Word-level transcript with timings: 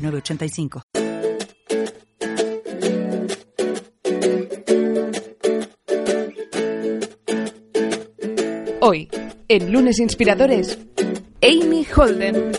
906985. 0.00 0.82
Hoy, 8.82 9.08
en 9.48 9.72
Lunes 9.72 9.98
Inspiradores, 9.98 10.78
Amy 11.42 11.86
Holden. 11.94 12.52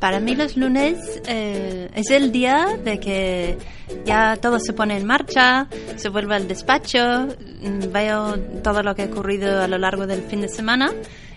Para 0.00 0.20
mí 0.20 0.34
los 0.34 0.56
lunes 0.56 1.20
eh, 1.26 1.88
es 1.94 2.10
el 2.10 2.32
día 2.32 2.76
de 2.84 2.98
que 2.98 3.58
ya 4.04 4.36
todo 4.36 4.58
se 4.58 4.72
pone 4.72 4.96
en 4.96 5.06
marcha, 5.06 5.68
se 5.96 6.08
vuelve 6.08 6.34
al 6.34 6.48
despacho, 6.48 7.26
mm, 7.28 7.92
veo 7.92 8.38
todo 8.62 8.82
lo 8.82 8.94
que 8.94 9.02
ha 9.02 9.06
ocurrido 9.06 9.60
a 9.62 9.68
lo 9.68 9.78
largo 9.78 10.06
del 10.06 10.22
fin 10.22 10.40
de 10.40 10.48
semana 10.48 10.92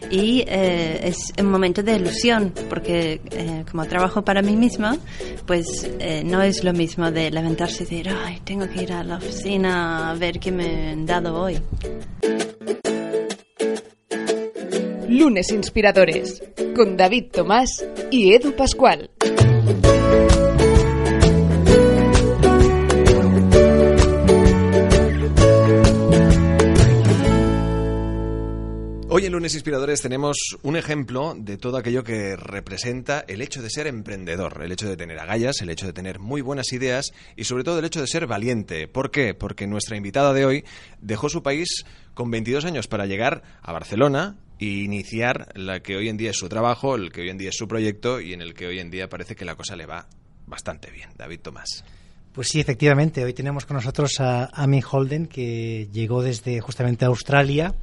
y 0.10 0.44
eh, 0.48 1.00
es 1.04 1.34
un 1.40 1.50
momento 1.50 1.84
de 1.84 1.96
ilusión 1.96 2.54
porque 2.70 3.22
eh, 3.32 3.64
como 3.70 3.86
trabajo 3.86 4.24
para 4.24 4.42
mí 4.42 4.56
misma, 4.56 4.98
pues 5.46 5.90
no 6.26 6.42
es 6.42 6.64
lo 6.64 6.74
mismo 6.74 7.12
de 7.12 7.30
levantarse 7.30 7.84
y 7.84 7.86
decir, 7.86 8.10
ay, 8.10 8.40
tengo 8.44 8.68
que 8.70 8.84
ir 8.84 8.94
a 8.94 9.04
la 9.04 9.18
oficina 9.18 10.12
a 10.12 10.16
ver 10.16 10.40
qué 10.40 10.52
me 10.52 10.90
han 10.90 11.06
dado 11.06 11.40
hoy. 11.40 11.60
Lunes 15.22 15.52
Inspiradores, 15.52 16.42
con 16.76 16.98
David 16.98 17.26
Tomás 17.32 17.86
y 18.10 18.34
Edu 18.34 18.54
Pascual. 18.56 19.11
Hoy 29.14 29.26
en 29.26 29.34
Lunes 29.34 29.56
Inspiradores 29.56 30.02
tenemos 30.02 30.38
un 30.64 30.78
ejemplo 30.78 31.36
de 31.38 31.58
todo 31.58 31.76
aquello 31.76 32.02
que 32.02 32.38
representa 32.38 33.26
el 33.28 33.42
hecho 33.42 33.62
de 33.62 33.70
ser 33.70 33.88
emprendedor, 33.88 34.62
el 34.64 34.72
hecho 34.72 34.88
de 34.88 34.96
tener 34.96 35.20
agallas, 35.20 35.60
el 35.60 35.70
hecho 35.70 35.86
de 35.86 35.92
tener 35.92 36.20
muy 36.20 36.40
buenas 36.40 36.72
ideas 36.72 37.12
y 37.36 37.44
sobre 37.44 37.66
todo 37.66 37.80
el 37.80 37.84
hecho 37.84 38.00
de 38.00 38.08
ser 38.08 38.26
valiente. 38.26 38.88
¿Por 38.88 39.12
qué? 39.12 39.34
Porque 39.34 39.68
nuestra 39.68 39.98
invitada 39.98 40.32
de 40.32 40.46
hoy 40.46 40.64
dejó 41.02 41.28
su 41.28 41.44
país 41.44 41.84
con 42.14 42.32
22 42.32 42.64
años 42.64 42.88
para 42.88 43.06
llegar 43.06 43.44
a 43.62 43.74
Barcelona 43.74 44.38
e 44.60 44.68
iniciar 44.68 45.50
la 45.56 45.82
que 45.82 45.98
hoy 45.98 46.08
en 46.08 46.16
día 46.16 46.30
es 46.30 46.38
su 46.38 46.48
trabajo, 46.48 46.96
el 46.96 47.12
que 47.12 47.20
hoy 47.20 47.32
en 47.32 47.38
día 47.38 47.50
es 47.50 47.58
su 47.58 47.68
proyecto 47.68 48.22
y 48.22 48.32
en 48.32 48.42
el 48.42 48.54
que 48.54 48.68
hoy 48.68 48.80
en 48.80 48.92
día 48.92 49.10
parece 49.10 49.36
que 49.36 49.44
la 49.44 49.56
cosa 49.56 49.76
le 49.76 49.88
va 49.88 50.08
bastante 50.48 50.90
bien. 50.90 51.10
David 51.18 51.42
Tomás. 51.42 51.84
Pues 52.32 52.48
sí, 52.48 52.62
efectivamente. 52.62 53.26
Hoy 53.26 53.34
tenemos 53.34 53.66
con 53.66 53.76
nosotros 53.76 54.22
a 54.22 54.46
Amy 54.54 54.82
Holden, 54.90 55.26
que 55.26 55.90
llegó 55.92 56.24
desde 56.24 56.62
justamente 56.62 57.04
Australia 57.04 57.76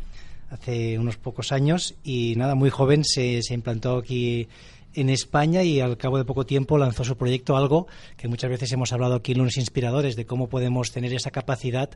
hace 0.50 0.98
unos 0.98 1.16
pocos 1.16 1.52
años 1.52 1.94
y 2.02 2.34
nada, 2.36 2.54
muy 2.54 2.70
joven 2.70 3.04
se, 3.04 3.42
se 3.42 3.54
implantó 3.54 3.98
aquí 3.98 4.48
en 4.94 5.10
España 5.10 5.62
y 5.62 5.80
al 5.80 5.96
cabo 5.96 6.18
de 6.18 6.24
poco 6.24 6.46
tiempo 6.46 6.78
lanzó 6.78 7.04
su 7.04 7.16
proyecto, 7.16 7.56
algo 7.56 7.86
que 8.16 8.28
muchas 8.28 8.50
veces 8.50 8.72
hemos 8.72 8.92
hablado 8.92 9.14
aquí 9.14 9.32
en 9.32 9.38
Lunes 9.38 9.56
Inspiradores, 9.56 10.16
de 10.16 10.26
cómo 10.26 10.48
podemos 10.48 10.90
tener 10.92 11.12
esa 11.12 11.30
capacidad 11.30 11.90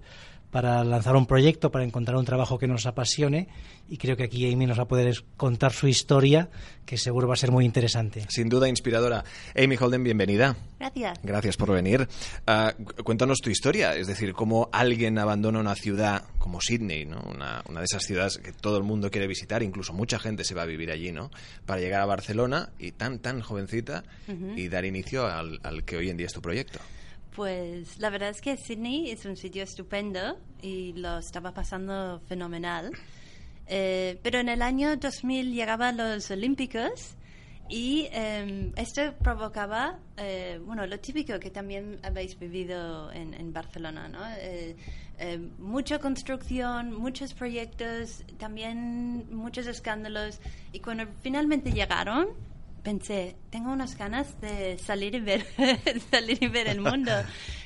para 0.53 0.84
lanzar 0.84 1.17
un 1.17 1.25
proyecto, 1.25 1.72
para 1.72 1.83
encontrar 1.83 2.18
un 2.18 2.27
trabajo 2.27 2.58
que 2.58 2.68
nos 2.68 2.85
apasione 2.85 3.48
y 3.89 3.96
creo 3.96 4.18
que 4.18 4.24
aquí 4.24 4.52
Amy 4.52 4.67
nos 4.67 4.79
va 4.79 4.83
a 4.83 4.89
poder 4.89 5.24
contar 5.39 5.73
su 5.73 5.89
historia, 5.89 6.51
que 6.85 6.98
seguro 6.98 7.27
va 7.27 7.35
a 7.35 7.39
ser 7.39 7.51
muy 7.51 7.64
interesante. 7.64 8.27
Sin 8.29 8.51
duda 8.51 8.68
inspiradora. 8.68 9.24
Amy 9.57 9.77
Holden, 9.80 10.05
bienvenida. 10.05 10.55
Gracias. 10.79 11.18
Gracias 11.23 11.57
por 11.57 11.73
venir. 11.73 12.07
Ah, 12.46 12.74
cuéntanos 13.02 13.39
tu 13.39 13.48
historia, 13.48 13.96
es 13.96 14.07
decir, 14.07 14.35
cómo 14.35 14.68
alguien 14.73 15.18
abandona 15.18 15.58
una 15.58 15.74
ciudad 15.74 16.24
como 16.39 16.61
Sydney, 16.61 17.07
¿no? 17.07 17.23
una, 17.23 17.62
una 17.67 17.80
de 17.80 17.86
esas 17.86 18.05
ciudades 18.05 18.36
que 18.36 18.52
todo 18.52 18.77
el 18.77 18.85
mundo 18.85 19.11
quiere 19.11 19.27
visitar, 19.27 19.62
incluso 19.62 19.95
mucha 19.95 20.18
gente 20.18 20.45
se 20.45 20.55
va 20.55 20.62
a 20.62 20.67
vivir 20.67 20.91
allí, 20.91 21.12
¿no? 21.12 21.30
para 21.64 21.80
llegar 21.80 22.02
a 22.02 22.07
Barcelona 22.07 22.68
y 22.79 22.92
tan, 22.92 23.20
tan 23.20 23.41
jovencita 23.41 24.05
y 24.55 24.68
dar 24.68 24.85
inicio 24.85 25.27
al, 25.27 25.61
al 25.62 25.85
que 25.85 25.96
hoy 25.96 26.11
en 26.11 26.18
día 26.18 26.27
es 26.27 26.35
tu 26.35 26.42
proyecto. 26.42 26.79
Pues 27.35 27.98
la 27.98 28.11
verdad 28.11 28.31
es 28.31 28.41
que 28.41 28.57
Sydney 28.57 29.11
es 29.11 29.25
un 29.25 29.37
sitio 29.37 29.63
estupendo 29.63 30.39
y 30.61 30.93
lo 30.93 31.19
estaba 31.19 31.53
pasando 31.53 32.20
fenomenal. 32.29 32.93
Eh, 33.67 34.19
pero 34.23 34.39
en 34.41 34.48
el 34.48 34.61
año 34.61 34.97
2000 34.97 35.53
llegaban 35.53 35.97
los 35.97 36.31
Olímpicos 36.31 37.17
y 37.69 38.09
eh, 38.13 38.71
esto 38.77 39.15
provocaba, 39.23 39.98
eh, 40.19 40.61
bueno, 40.63 40.87
lo 40.87 41.01
típico 41.01 41.39
que 41.41 41.51
también 41.51 41.98
habéis 42.03 42.39
vivido 42.39 43.11
en, 43.13 43.33
en 43.33 43.51
Barcelona, 43.53 44.09
¿no? 44.09 44.21
Eh, 44.37 44.77
eh, 45.19 45.39
mucha 45.59 45.98
construcción, 45.98 46.92
muchos 46.92 47.33
proyectos, 47.33 48.25
también 48.39 49.27
muchos 49.31 49.67
escándalos. 49.67 50.41
Y 50.73 50.81
cuando 50.81 51.05
finalmente 51.23 51.73
llegaron, 51.73 52.27
pensé, 52.83 53.37
tengo 53.51 53.73
unas 53.73 53.97
ganas 53.97 54.41
de 54.41 54.79
salir 54.79 55.15
y 55.15 55.20
ver, 55.20 55.47
salir 56.11 56.43
y 56.43 56.48
ver 56.48 56.69
el 56.69 56.81
mundo. 56.81 57.13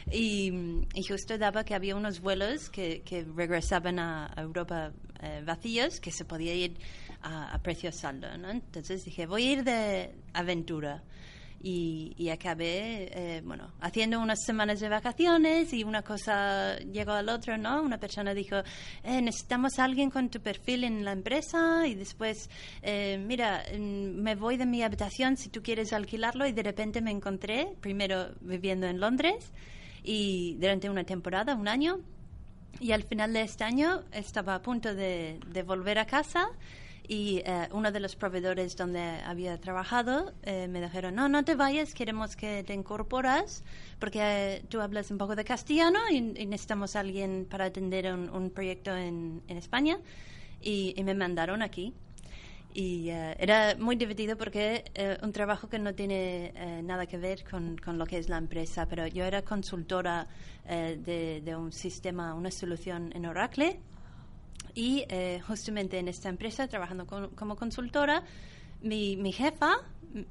Y, 0.08 0.52
y, 0.94 1.02
justo 1.02 1.36
daba 1.36 1.64
que 1.64 1.74
había 1.74 1.96
unos 1.96 2.20
vuelos 2.20 2.70
que, 2.70 3.02
que 3.02 3.24
regresaban 3.24 3.98
a, 3.98 4.32
a 4.36 4.40
Europa 4.40 4.92
eh, 5.20 5.42
vacíos, 5.44 5.98
que 5.98 6.12
se 6.12 6.24
podía 6.24 6.54
ir 6.54 6.78
a, 7.22 7.52
a 7.52 7.58
precio 7.60 7.90
saldo. 7.90 8.38
¿no? 8.38 8.50
Entonces 8.50 9.04
dije, 9.04 9.26
voy 9.26 9.48
a 9.48 9.52
ir 9.52 9.64
de 9.64 10.14
aventura. 10.32 11.02
Y, 11.62 12.28
acabé, 12.30 13.08
eh, 13.12 13.42
bueno, 13.44 13.72
haciendo 13.80 14.20
unas 14.20 14.44
semanas 14.44 14.78
de 14.78 14.88
vacaciones 14.88 15.72
y 15.72 15.82
una 15.82 16.02
cosa 16.02 16.76
llegó 16.78 17.12
al 17.12 17.28
otro, 17.28 17.58
¿no? 17.58 17.82
Una 17.82 17.98
persona 17.98 18.34
dijo, 18.34 18.56
eh, 19.02 19.20
necesitamos 19.20 19.78
a 19.78 19.84
alguien 19.84 20.10
con 20.10 20.28
tu 20.28 20.40
perfil 20.40 20.84
en 20.84 21.04
la 21.04 21.12
empresa 21.12 21.86
y 21.86 21.94
después, 21.94 22.50
eh, 22.82 23.18
mira, 23.18 23.64
me 23.78 24.36
voy 24.36 24.56
de 24.56 24.66
mi 24.66 24.82
habitación 24.82 25.36
si 25.36 25.48
tú 25.48 25.62
quieres 25.62 25.92
alquilarlo 25.92 26.46
y 26.46 26.52
de 26.52 26.62
repente 26.62 27.00
me 27.00 27.10
encontré, 27.10 27.74
primero 27.80 28.30
viviendo 28.40 28.86
en 28.86 29.00
Londres 29.00 29.52
y 30.04 30.56
durante 30.60 30.88
una 30.88 31.04
temporada, 31.04 31.56
un 31.56 31.66
año, 31.66 31.98
y 32.78 32.92
al 32.92 33.02
final 33.02 33.32
de 33.32 33.42
este 33.42 33.64
año 33.64 34.02
estaba 34.12 34.54
a 34.54 34.62
punto 34.62 34.94
de, 34.94 35.40
de 35.48 35.62
volver 35.62 35.98
a 35.98 36.06
casa 36.06 36.48
y 37.08 37.42
eh, 37.44 37.68
uno 37.72 37.92
de 37.92 38.00
los 38.00 38.16
proveedores 38.16 38.76
donde 38.76 39.00
había 39.00 39.58
trabajado 39.58 40.32
eh, 40.42 40.66
me 40.68 40.80
dijeron, 40.80 41.14
no, 41.14 41.28
no 41.28 41.44
te 41.44 41.54
vayas, 41.54 41.94
queremos 41.94 42.36
que 42.36 42.64
te 42.64 42.74
incorporas 42.74 43.64
porque 44.00 44.18
eh, 44.22 44.62
tú 44.68 44.80
hablas 44.80 45.10
un 45.10 45.18
poco 45.18 45.36
de 45.36 45.44
castellano 45.44 46.00
y, 46.10 46.20
necesitamos 46.20 46.96
a 46.96 47.00
alguien 47.00 47.46
para 47.48 47.66
atender 47.66 48.12
un, 48.12 48.50
proyecto 48.50 48.96
en, 48.96 49.42
España 49.48 49.98
y, 50.60 50.94
y, 50.96 51.04
me 51.04 51.14
mandaron 51.14 51.62
aquí. 51.62 51.92
Y 52.74 53.08
era 53.08 53.74
muy 53.78 53.96
divertido 53.96 54.36
porque 54.36 54.84
un 55.22 55.32
trabajo 55.32 55.66
que 55.66 55.78
no 55.78 55.94
tiene 55.94 56.52
nada 56.84 57.06
que 57.06 57.16
ver 57.16 57.42
con, 57.42 57.78
con, 57.78 57.96
lo 57.96 58.04
que 58.04 58.18
es 58.18 58.28
la 58.28 58.36
empresa, 58.36 58.86
pero 58.86 59.06
yo 59.06 59.24
era 59.24 59.40
consultora 59.40 60.26
de, 60.68 61.40
de 61.42 61.56
un 61.56 61.72
sistema, 61.72 62.34
una 62.34 62.50
solución 62.50 63.12
en 63.14 63.24
Oracle 63.24 63.80
y 64.76 65.04
eh, 65.08 65.40
justamente 65.48 65.98
en 65.98 66.06
esta 66.06 66.28
empresa, 66.28 66.68
trabajando 66.68 67.06
con, 67.06 67.30
como 67.30 67.56
consultora, 67.56 68.22
mi, 68.82 69.16
mi 69.16 69.32
jefa 69.32 69.78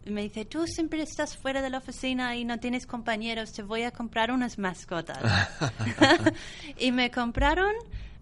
me 0.05 0.21
dice, 0.21 0.45
tú 0.45 0.67
siempre 0.67 1.01
estás 1.01 1.35
fuera 1.35 1.61
de 1.61 1.69
la 1.69 1.79
oficina 1.79 2.35
y 2.35 2.45
no 2.45 2.59
tienes 2.59 2.87
compañeros, 2.87 3.51
te 3.51 3.63
voy 3.63 3.83
a 3.83 3.91
comprar 3.91 4.31
unas 4.31 4.57
mascotas. 4.57 5.19
y 6.77 6.91
me 6.91 7.11
compraron 7.11 7.73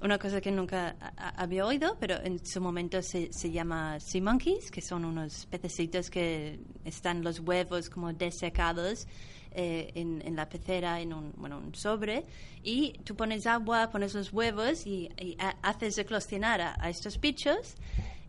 una 0.01 0.17
cosa 0.17 0.41
que 0.41 0.51
nunca 0.51 0.95
había 1.17 1.65
oído, 1.65 1.97
pero 1.99 2.15
en 2.23 2.45
su 2.45 2.59
momento 2.59 3.01
se, 3.01 3.31
se 3.31 3.51
llama 3.51 3.99
sea 3.99 4.21
monkeys, 4.21 4.71
que 4.71 4.81
son 4.81 5.05
unos 5.05 5.45
pececitos 5.45 6.09
que 6.09 6.59
están 6.83 7.23
los 7.23 7.39
huevos 7.39 7.89
como 7.89 8.11
desecados 8.11 9.07
eh, 9.55 9.91
en, 9.95 10.21
en, 10.25 10.35
la 10.35 10.49
pecera, 10.49 10.99
en 10.99 11.13
un, 11.13 11.33
bueno, 11.37 11.57
un 11.57 11.75
sobre, 11.75 12.25
y 12.63 12.93
tú 13.03 13.15
pones 13.15 13.45
agua, 13.45 13.89
pones 13.91 14.13
los 14.13 14.31
huevos 14.33 14.85
y, 14.85 15.09
y 15.19 15.37
haces 15.61 15.97
eclosionar 15.97 16.61
a, 16.61 16.75
a, 16.79 16.89
estos 16.89 17.19
bichos. 17.19 17.75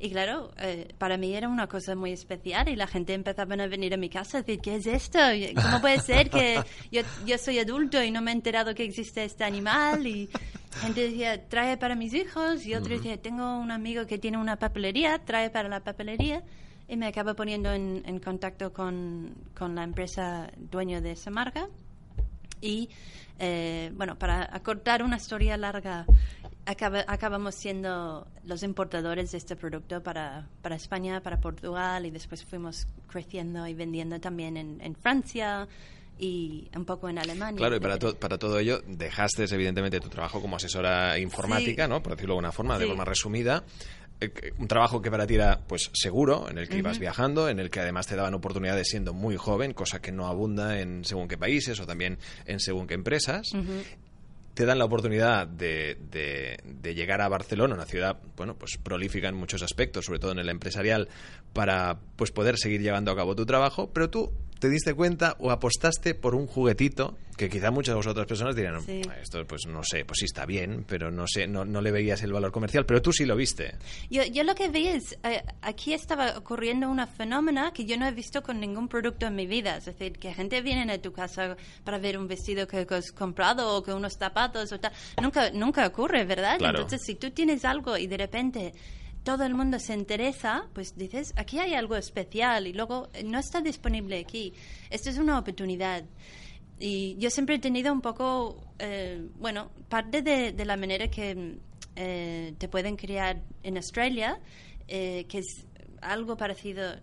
Y 0.01 0.11
claro, 0.11 0.51
eh, 0.59 0.89
para 0.99 1.17
mí 1.17 1.35
era 1.35 1.49
una 1.49 1.67
cosa 1.67 1.95
muy 1.95 2.13
especial 2.13 2.69
y 2.69 2.77
la 2.77 2.87
gente 2.87 3.15
empezaba 3.15 3.55
a 3.55 3.67
venir 3.69 3.95
a 3.95 3.97
mi 3.97 4.11
casa 4.11 4.39
a 4.39 4.43
decir, 4.43 4.61
¿qué 4.61 4.77
es 4.77 4.87
esto? 4.87 5.19
¿Cómo 5.63 5.81
puede 5.81 6.01
ser 6.01 6.29
que 6.29 6.61
yo, 6.91 7.03
yo 7.25 7.39
soy 7.39 7.59
adulto 7.61 8.03
y 8.03 8.11
no 8.11 8.21
me 8.21 8.33
he 8.33 8.35
enterado 8.35 8.75
que 8.75 8.85
existe 8.85 9.25
este 9.25 9.45
animal? 9.45 10.07
Y 10.07 10.29
gente 10.81 11.09
decía, 11.09 11.49
trae 11.49 11.77
para 11.77 11.95
mis 11.95 12.13
hijos. 12.13 12.67
Y 12.67 12.75
otro 12.75 12.95
decía, 12.95 13.17
tengo 13.17 13.59
un 13.59 13.71
amigo 13.71 14.07
que 14.07 14.19
tiene 14.19 14.37
una 14.37 14.57
papelería, 14.57 15.21
trae 15.25 15.51
para 15.51 15.69
la 15.69 15.81
papelería. 15.81 16.43
Y 16.89 16.97
me 16.97 17.07
acaba 17.07 17.35
poniendo 17.35 17.73
en, 17.73 18.03
en 18.07 18.19
contacto 18.19 18.73
con, 18.73 19.35
con, 19.57 19.75
la 19.75 19.85
empresa 19.85 20.51
dueño 20.57 21.01
de 21.01 21.13
esa 21.13 21.31
marca. 21.31 21.69
Y 22.61 22.89
eh, 23.39 23.91
bueno, 23.95 24.19
para 24.19 24.49
acortar 24.55 25.03
una 25.03 25.17
historia 25.17 25.57
larga, 25.57 26.07
acabamos 26.67 27.55
siendo 27.55 28.27
los 28.45 28.63
importadores 28.63 29.33
de 29.33 29.39
este 29.39 29.57
producto 29.57 30.03
para, 30.03 30.49
para, 30.63 30.77
España, 30.77 31.21
para 31.21 31.41
Portugal 31.41 32.07
y 32.07 32.11
después 32.11 32.45
fuimos 32.45 32.87
creciendo 33.09 33.67
y 33.67 33.75
vendiendo 33.75 34.21
también 34.21 34.57
en, 34.57 34.81
en 34.81 34.95
Francia, 34.95 35.69
y 36.19 36.69
un 36.77 36.85
poco 36.85 37.09
en 37.09 37.19
Alemania. 37.19 37.59
Claro, 37.59 37.77
y 37.77 37.81
para, 37.81 37.99
para 37.99 38.39
todo 38.39 38.59
ello 38.59 38.81
dejaste 38.87 39.45
evidentemente 39.53 40.01
tu 40.01 40.09
trabajo 40.09 40.41
como 40.41 40.57
asesora 40.57 41.19
informática, 41.19 41.89
¿no? 41.89 42.03
Por 42.03 42.13
decirlo 42.13 42.35
de 42.35 42.39
alguna 42.39 42.53
forma, 42.53 42.79
de 42.79 42.87
forma 42.87 43.05
resumida. 43.05 43.65
Eh, 44.21 44.53
un 44.59 44.69
trabajo 44.69 45.03
que 45.03 45.11
para 45.11 45.27
ti 45.27 45.35
era 45.35 45.61
pues 45.67 45.91
seguro, 45.93 46.49
en 46.49 46.59
el 46.59 46.69
que 46.69 46.79
ibas 46.79 46.99
viajando, 46.99 47.49
en 47.49 47.59
el 47.59 47.71
que 47.71 47.81
además 47.81 48.07
te 48.07 48.17
daban 48.17 48.35
oportunidades 48.35 48.89
siendo 48.89 49.13
muy 49.13 49.37
joven, 49.37 49.73
cosa 49.73 50.01
que 50.01 50.13
no 50.13 50.27
abunda 50.27 50.79
en 50.81 51.05
según 51.05 51.29
qué 51.29 51.37
países 51.37 51.81
o 51.81 51.87
también 51.87 52.19
en 52.47 52.61
según 52.61 52.87
qué 52.87 52.95
empresas. 52.95 53.53
te 54.55 54.65
dan 54.65 54.79
la 54.79 54.85
oportunidad 54.85 55.49
de, 55.49 55.99
de, 56.13 56.59
de, 56.65 56.95
llegar 56.95 57.21
a 57.21 57.29
Barcelona, 57.29 57.75
una 57.75 57.87
ciudad 57.87 58.21
bueno 58.37 58.55
pues 58.55 58.79
prolífica 58.81 59.29
en 59.29 59.35
muchos 59.35 59.63
aspectos, 59.63 60.05
sobre 60.05 60.21
todo 60.21 60.31
en 60.31 60.39
el 60.39 60.49
empresarial, 60.49 61.09
para 61.53 61.99
pues 62.15 62.31
poder 62.31 62.57
seguir 62.57 62.81
llevando 62.81 63.11
a 63.11 63.17
cabo 63.17 63.35
tu 63.35 63.45
trabajo, 63.47 63.91
pero 63.93 64.11
tú 64.11 64.33
te 64.65 64.71
diste 64.71 64.95
cuenta 64.95 65.37
o 65.41 65.51
apostaste 65.51 66.15
por 66.15 66.35
un 66.35 66.47
juguetito 66.47 67.19
que 67.37 67.51
quizá 67.51 67.71
muchas 67.71 67.93
de 67.93 67.97
vosotras 67.97 68.27
personas 68.27 68.57
dirían, 68.57 68.77
esto 69.21 69.47
pues 69.47 69.67
no 69.67 69.83
sé, 69.85 70.07
pues 70.07 70.21
sí 70.21 70.25
está 70.25 70.47
bien, 70.47 70.87
pero 70.89 71.11
no 71.11 71.27
sé, 71.27 71.47
no, 71.47 71.67
no 71.67 71.83
le 71.83 71.91
veías 71.91 72.23
el 72.23 72.33
valor 72.33 72.51
comercial, 72.51 72.87
pero 72.87 73.03
tú 73.03 73.13
sí 73.13 73.27
lo 73.27 73.37
viste. 73.37 73.75
Yo, 74.09 74.25
yo 74.25 74.43
lo 74.43 74.55
que 74.55 74.71
vi 74.71 74.87
es, 74.87 75.19
eh, 75.23 75.43
aquí 75.61 75.93
estaba 75.93 76.39
ocurriendo 76.39 76.89
una 76.89 77.07
fenómeno 77.07 77.75
que 77.75 77.85
yo 77.85 77.99
no 77.99 78.07
he 78.07 78.13
visto 78.13 78.43
con 78.43 78.59
ningún 78.59 78.89
producto 78.89 79.27
en 79.27 79.35
mi 79.35 79.47
vida, 79.47 79.77
es 79.77 79.85
decir, 79.85 80.13
que 80.15 80.33
gente 80.33 80.63
viene 80.63 80.91
a 80.91 81.03
tu 81.03 81.13
casa 81.13 81.59
para 81.85 81.99
ver 81.99 82.17
un 82.17 82.27
vestido 82.27 82.67
que, 82.67 82.87
has 82.89 83.13
comprado 83.13 83.77
o 83.77 83.83
que 83.83 83.93
unos 83.93 84.15
zapatos 84.17 84.73
o 84.73 84.81
tal, 84.81 84.93
nunca, 85.21 85.51
nunca 85.51 85.87
ocurre, 85.87 86.25
¿verdad? 86.25 86.57
Entonces, 86.59 87.03
si 87.05 87.17
tú 87.17 87.33
tienes 87.33 87.67
algo 87.67 87.99
y 87.99 88.07
de 88.07 88.17
repente 88.17 88.73
todo 89.25 89.45
el 89.45 89.55
mundo 89.55 89.79
se 89.79 89.95
interesa, 89.95 90.69
pues 90.75 90.97
dices, 90.97 91.33
aquí 91.37 91.59
hay 91.59 91.75
algo 91.75 91.97
especial 91.97 92.67
y 92.67 92.73
luego 92.73 93.09
eh, 93.15 93.25
no 93.25 93.39
está 93.39 93.61
disponible 93.61 94.19
aquí. 94.19 94.53
Esto 94.91 95.11
es 95.11 95.19
una 95.19 95.39
oportunidad. 95.39 96.05
Y 96.79 97.17
yo 97.19 97.31
siempre 97.31 97.57
he 97.57 97.59
tenido 97.59 97.93
un 97.93 98.03
poco, 98.03 98.61
eh, 98.79 99.27
bueno, 99.37 99.71
parte 99.89 100.23
de, 100.23 100.65
la 100.65 100.77
manera 100.77 101.09
que 101.09 101.59
eh, 101.97 102.55
te 102.59 102.69
pueden 102.69 102.97
criar 102.97 103.43
en 103.63 103.77
Australia, 103.77 104.39
que 104.87 105.27
es 105.33 105.67
algo 106.03 106.37
parecido, 106.37 106.97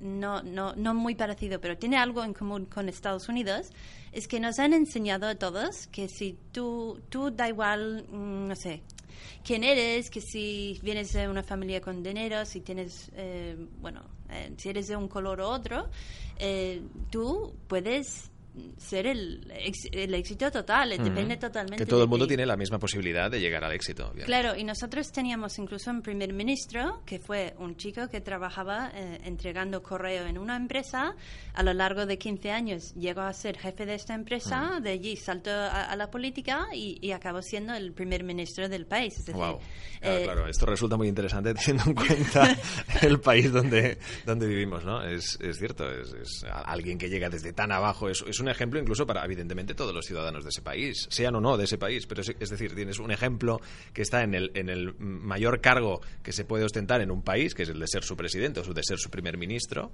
no, 0.00 0.42
no, 0.42 0.74
no 0.74 0.94
muy 0.94 1.14
parecido, 1.14 1.60
pero 1.60 1.76
tiene 1.76 1.96
algo 1.98 2.24
en 2.24 2.34
común 2.34 2.64
con 2.66 2.88
Estados 2.88 3.28
Unidos, 3.28 3.70
es 4.10 4.26
que 4.26 4.40
nos 4.40 4.58
han 4.58 4.72
enseñado 4.72 5.28
a 5.28 5.36
todos 5.36 5.86
que 5.88 6.08
si 6.08 6.36
tú, 6.50 7.00
tú 7.10 7.30
da 7.30 7.48
igual, 7.48 8.06
mm, 8.10 8.48
no 8.48 8.56
sé, 8.56 8.82
quién 9.44 9.64
eres, 9.64 10.10
que 10.10 10.20
si 10.20 10.78
vienes 10.82 11.12
de 11.12 11.28
una 11.28 11.42
familia 11.42 11.80
con 11.80 12.02
dinero, 12.02 12.44
si 12.44 12.60
tienes, 12.60 13.10
eh, 13.14 13.56
bueno, 13.80 14.02
eh, 14.30 14.52
si 14.56 14.68
eres 14.68 14.88
de 14.88 14.96
un 14.96 15.08
color 15.08 15.40
u 15.40 15.44
otro, 15.44 15.88
eh, 16.38 16.82
tú 17.10 17.54
puedes 17.68 18.30
ser 18.78 19.06
el, 19.06 19.52
el 19.92 20.14
éxito 20.14 20.50
total, 20.50 20.90
depende 20.90 21.36
totalmente. 21.36 21.84
Que 21.84 21.88
todo 21.88 22.02
el 22.02 22.08
mundo 22.08 22.26
tiene 22.26 22.44
la 22.44 22.56
misma 22.56 22.78
posibilidad 22.78 23.30
de 23.30 23.40
llegar 23.40 23.62
al 23.64 23.72
éxito. 23.72 24.12
Claro, 24.24 24.56
y 24.56 24.64
nosotros 24.64 25.12
teníamos 25.12 25.58
incluso 25.58 25.90
un 25.90 26.02
primer 26.02 26.32
ministro 26.32 27.02
que 27.06 27.18
fue 27.18 27.54
un 27.58 27.76
chico 27.76 28.08
que 28.08 28.20
trabajaba 28.20 28.90
eh, 28.94 29.20
entregando 29.24 29.82
correo 29.82 30.26
en 30.26 30.38
una 30.38 30.56
empresa. 30.56 31.14
A 31.54 31.62
lo 31.62 31.72
largo 31.72 32.06
de 32.06 32.18
15 32.18 32.50
años 32.50 32.94
llegó 32.94 33.22
a 33.22 33.32
ser 33.32 33.58
jefe 33.58 33.86
de 33.86 33.94
esta 33.94 34.14
empresa, 34.14 34.80
de 34.82 34.90
allí 34.90 35.16
saltó 35.16 35.50
a, 35.50 35.94
la 35.96 36.10
política 36.10 36.68
y, 36.72 37.10
acabó 37.12 37.42
siendo 37.42 37.74
el 37.74 37.92
primer 37.92 38.22
ministro 38.24 38.68
del 38.68 38.86
país. 38.86 39.18
Es 39.18 39.26
decir, 39.26 39.42
eh, 40.00 40.22
claro, 40.24 40.46
esto 40.46 40.64
resulta 40.64 40.96
muy 40.96 41.08
interesante 41.08 41.52
teniendo 41.54 41.90
en 41.90 41.94
cuenta 41.94 42.56
el 43.02 43.20
país 43.20 43.52
donde, 43.52 43.98
donde 44.24 44.46
vivimos, 44.46 44.84
¿no? 44.84 45.02
Es, 45.02 45.38
es 45.40 45.58
cierto, 45.58 45.90
es, 45.90 46.44
alguien 46.64 46.98
que 46.98 47.08
llega 47.08 47.28
desde 47.28 47.52
tan 47.52 47.72
abajo, 47.72 48.08
es, 48.08 48.24
es 48.26 48.39
un 48.40 48.48
ejemplo 48.48 48.80
incluso 48.80 49.06
para, 49.06 49.24
evidentemente, 49.24 49.74
todos 49.74 49.94
los 49.94 50.06
ciudadanos 50.06 50.44
de 50.44 50.50
ese 50.50 50.62
país, 50.62 51.06
sean 51.10 51.34
o 51.34 51.40
no 51.40 51.56
de 51.56 51.64
ese 51.64 51.78
país. 51.78 52.06
Pero 52.06 52.22
es, 52.22 52.50
decir, 52.50 52.74
tienes 52.74 52.98
un 52.98 53.10
ejemplo 53.10 53.60
que 53.92 54.02
está 54.02 54.22
en 54.22 54.34
el, 54.34 54.50
en 54.54 54.68
el 54.68 54.94
mayor 54.98 55.60
cargo 55.60 56.00
que 56.22 56.32
se 56.32 56.44
puede 56.44 56.64
ostentar 56.64 57.00
en 57.00 57.10
un 57.10 57.22
país, 57.22 57.54
que 57.54 57.62
es 57.62 57.68
el 57.68 57.78
de 57.78 57.86
ser 57.86 58.04
su 58.04 58.16
presidente 58.16 58.60
o 58.60 58.74
de 58.74 58.82
ser 58.82 58.98
su 58.98 59.10
primer 59.10 59.36
ministro, 59.36 59.92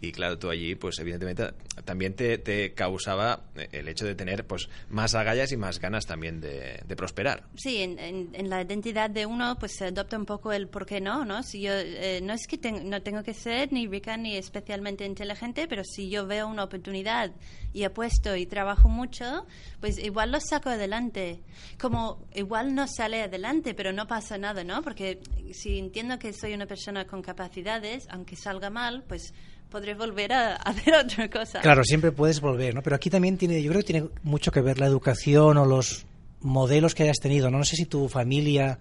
y 0.00 0.12
claro, 0.12 0.38
tú 0.38 0.50
allí, 0.50 0.74
pues 0.74 0.98
evidentemente 0.98 1.52
también 1.84 2.14
te, 2.14 2.72
causaba 2.74 3.44
el 3.72 3.88
hecho 3.88 4.04
de 4.04 4.14
tener 4.14 4.46
pues 4.46 4.68
más 4.90 5.14
agallas 5.14 5.52
y 5.52 5.56
más 5.56 5.80
ganas 5.80 6.06
también 6.06 6.40
de, 6.40 6.82
prosperar. 6.96 7.44
Sí, 7.56 7.82
en, 7.82 8.48
la 8.48 8.62
identidad 8.62 9.10
de 9.10 9.26
uno 9.26 9.56
pues 9.58 9.76
se 9.76 9.86
adopta 9.86 10.18
un 10.18 10.26
poco 10.26 10.52
el 10.52 10.68
por 10.68 10.86
qué 10.86 11.00
no, 11.00 11.24
¿no? 11.24 11.42
Si 11.42 11.60
yo, 11.62 11.72
eh, 11.72 12.20
no 12.22 12.32
es 12.32 12.46
que 12.46 12.72
no 12.72 13.02
tengo 13.02 13.22
que 13.22 13.34
ser 13.34 13.72
ni 13.72 13.86
rica 13.86 14.16
ni 14.16 14.36
especialmente 14.36 15.04
inteligente, 15.04 15.66
pero 15.68 15.82
si 15.84 16.10
yo 16.10 16.26
veo 16.26 16.46
una 16.46 16.64
oportunidad 16.64 17.32
y 17.72 17.84
apuesto 17.84 18.36
y 18.36 18.46
trabajo 18.46 18.88
mucho, 18.88 19.46
pues 19.80 19.98
igual 19.98 20.32
lo 20.32 20.40
saco 20.40 20.70
adelante. 20.70 21.42
Como 21.78 22.26
igual 22.34 22.74
no 22.74 22.86
sale 22.86 23.22
adelante, 23.22 23.74
pero 23.74 23.92
no 23.92 24.06
pasa 24.06 24.38
nada, 24.38 24.64
¿no? 24.64 24.82
Porque 24.82 25.20
si 25.52 25.78
entiendo 25.78 26.18
que 26.18 26.32
soy 26.32 26.54
una 26.54 26.66
persona 26.66 27.06
con 27.06 27.22
capacidades, 27.22 28.06
aunque 28.10 28.36
salga 28.36 28.70
mal, 28.70 29.04
pues 29.06 29.32
podré 29.70 29.94
volver 29.94 30.32
a, 30.32 30.56
hacer 30.56 30.94
otra 31.04 31.30
cosa. 31.30 31.60
Claro, 31.60 31.84
siempre 31.84 32.12
puedes 32.12 32.40
volver, 32.40 32.74
¿no? 32.74 32.82
Pero 32.82 32.96
aquí 32.96 33.10
también 33.10 33.36
tiene, 33.36 33.62
yo 33.62 33.70
creo 33.70 33.82
que 33.82 33.92
tiene 33.92 34.08
mucho 34.22 34.50
que 34.50 34.60
ver 34.60 34.78
la 34.78 34.86
educación 34.86 35.56
o 35.56 35.64
los 35.64 36.06
modelos 36.40 36.94
que 36.94 37.02
hayas 37.02 37.18
tenido, 37.18 37.50
¿no? 37.50 37.58
No 37.58 37.64
sé 37.64 37.76
si 37.76 37.86
tu 37.86 38.08
familia 38.08 38.78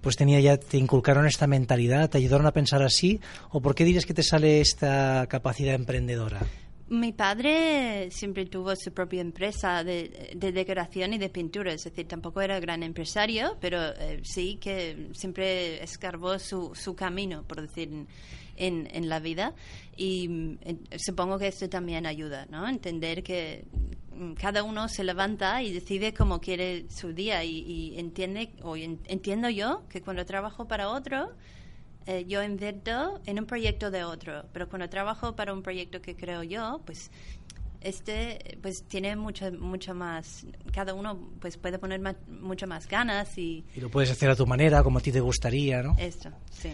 pues 0.00 0.16
tenía 0.16 0.40
ya, 0.40 0.56
te 0.56 0.78
inculcaron 0.78 1.26
esta 1.26 1.46
mentalidad, 1.46 2.08
te 2.10 2.18
ayudaron 2.18 2.46
a 2.46 2.52
pensar 2.52 2.82
así, 2.82 3.20
o 3.50 3.60
por 3.60 3.74
qué 3.74 3.84
dirías 3.84 4.06
que 4.06 4.14
te 4.14 4.22
sale 4.22 4.60
esta 4.60 5.26
capacidad 5.28 5.74
emprendedora. 5.74 6.40
Mi 6.88 7.12
padre 7.12 8.10
siempre 8.10 8.44
tuvo 8.44 8.76
su 8.76 8.92
propia 8.92 9.22
empresa 9.22 9.82
de, 9.82 10.34
decoración 10.34 11.14
y 11.14 11.18
de 11.18 11.30
pintura, 11.30 11.72
es 11.72 11.84
decir, 11.84 12.06
tampoco 12.06 12.42
era 12.42 12.60
gran 12.60 12.82
empresario, 12.82 13.56
pero 13.60 13.82
eh, 13.82 14.20
sí 14.22 14.58
que 14.60 15.08
siempre 15.12 15.82
escarbó 15.82 16.38
su, 16.38 16.72
su 16.74 16.94
camino, 16.94 17.42
por 17.44 17.62
decir 17.62 18.06
en, 18.56 18.88
en 18.92 19.08
la 19.08 19.20
vida 19.20 19.54
y 19.96 20.28
mm, 20.28 20.58
supongo 20.96 21.38
que 21.38 21.48
esto 21.48 21.68
también 21.68 22.06
ayuda, 22.06 22.46
¿no? 22.50 22.68
Entender 22.68 23.22
que 23.22 23.64
mm, 24.14 24.32
cada 24.34 24.62
uno 24.62 24.88
se 24.88 25.04
levanta 25.04 25.62
y 25.62 25.72
decide 25.72 26.14
cómo 26.14 26.40
quiere 26.40 26.86
su 26.90 27.12
día 27.12 27.44
y, 27.44 27.98
entiende 27.98 28.50
o 28.62 28.76
entiendo 28.76 29.48
yo 29.50 29.84
que 29.88 30.02
cuando 30.02 30.24
trabajo 30.24 30.66
para 30.66 30.88
otro 30.88 31.32
eh, 32.06 32.26
yo 32.28 32.42
invierto 32.42 33.20
en 33.24 33.38
un 33.38 33.46
proyecto 33.46 33.90
de 33.90 34.04
otro, 34.04 34.44
pero 34.52 34.68
cuando 34.68 34.90
trabajo 34.90 35.34
para 35.36 35.54
un 35.54 35.62
proyecto 35.62 36.02
que 36.02 36.14
creo 36.14 36.42
yo, 36.42 36.82
pues 36.84 37.10
este 37.84 38.58
pues 38.60 38.84
tiene 38.84 39.14
mucho 39.14 39.52
mucho 39.52 39.94
más 39.94 40.46
cada 40.72 40.94
uno 40.94 41.18
pues 41.40 41.56
puede 41.56 41.78
poner 41.78 42.00
mucho 42.28 42.66
más 42.66 42.88
ganas 42.88 43.38
y 43.38 43.64
y 43.76 43.80
lo 43.80 43.90
puedes 43.90 44.10
hacer 44.10 44.30
a 44.30 44.36
tu 44.36 44.46
manera 44.46 44.82
como 44.82 44.98
a 44.98 45.00
ti 45.00 45.12
te 45.12 45.20
gustaría 45.20 45.82
no 45.82 45.94
esto 45.98 46.30
sí 46.50 46.70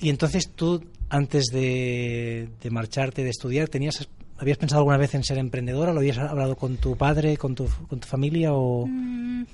y 0.00 0.10
entonces 0.10 0.50
tú, 0.50 0.84
antes 1.08 1.46
de, 1.46 2.48
marcharte, 2.70 3.24
de 3.24 3.30
estudiar, 3.30 3.68
tenías 3.68 4.08
¿Habías 4.38 4.58
pensado 4.58 4.80
alguna 4.80 4.96
vez 4.96 5.14
en 5.14 5.22
ser 5.22 5.38
emprendedora? 5.38 5.92
¿Lo 5.92 6.00
habías 6.00 6.18
hablado 6.18 6.56
con 6.56 6.76
tu 6.76 6.96
padre, 6.96 7.36
con 7.36 7.54
tu, 7.54 7.68
con 7.88 8.00
tu 8.00 8.08
familia 8.08 8.52
o...? 8.52 8.86
Mm, 8.88 9.44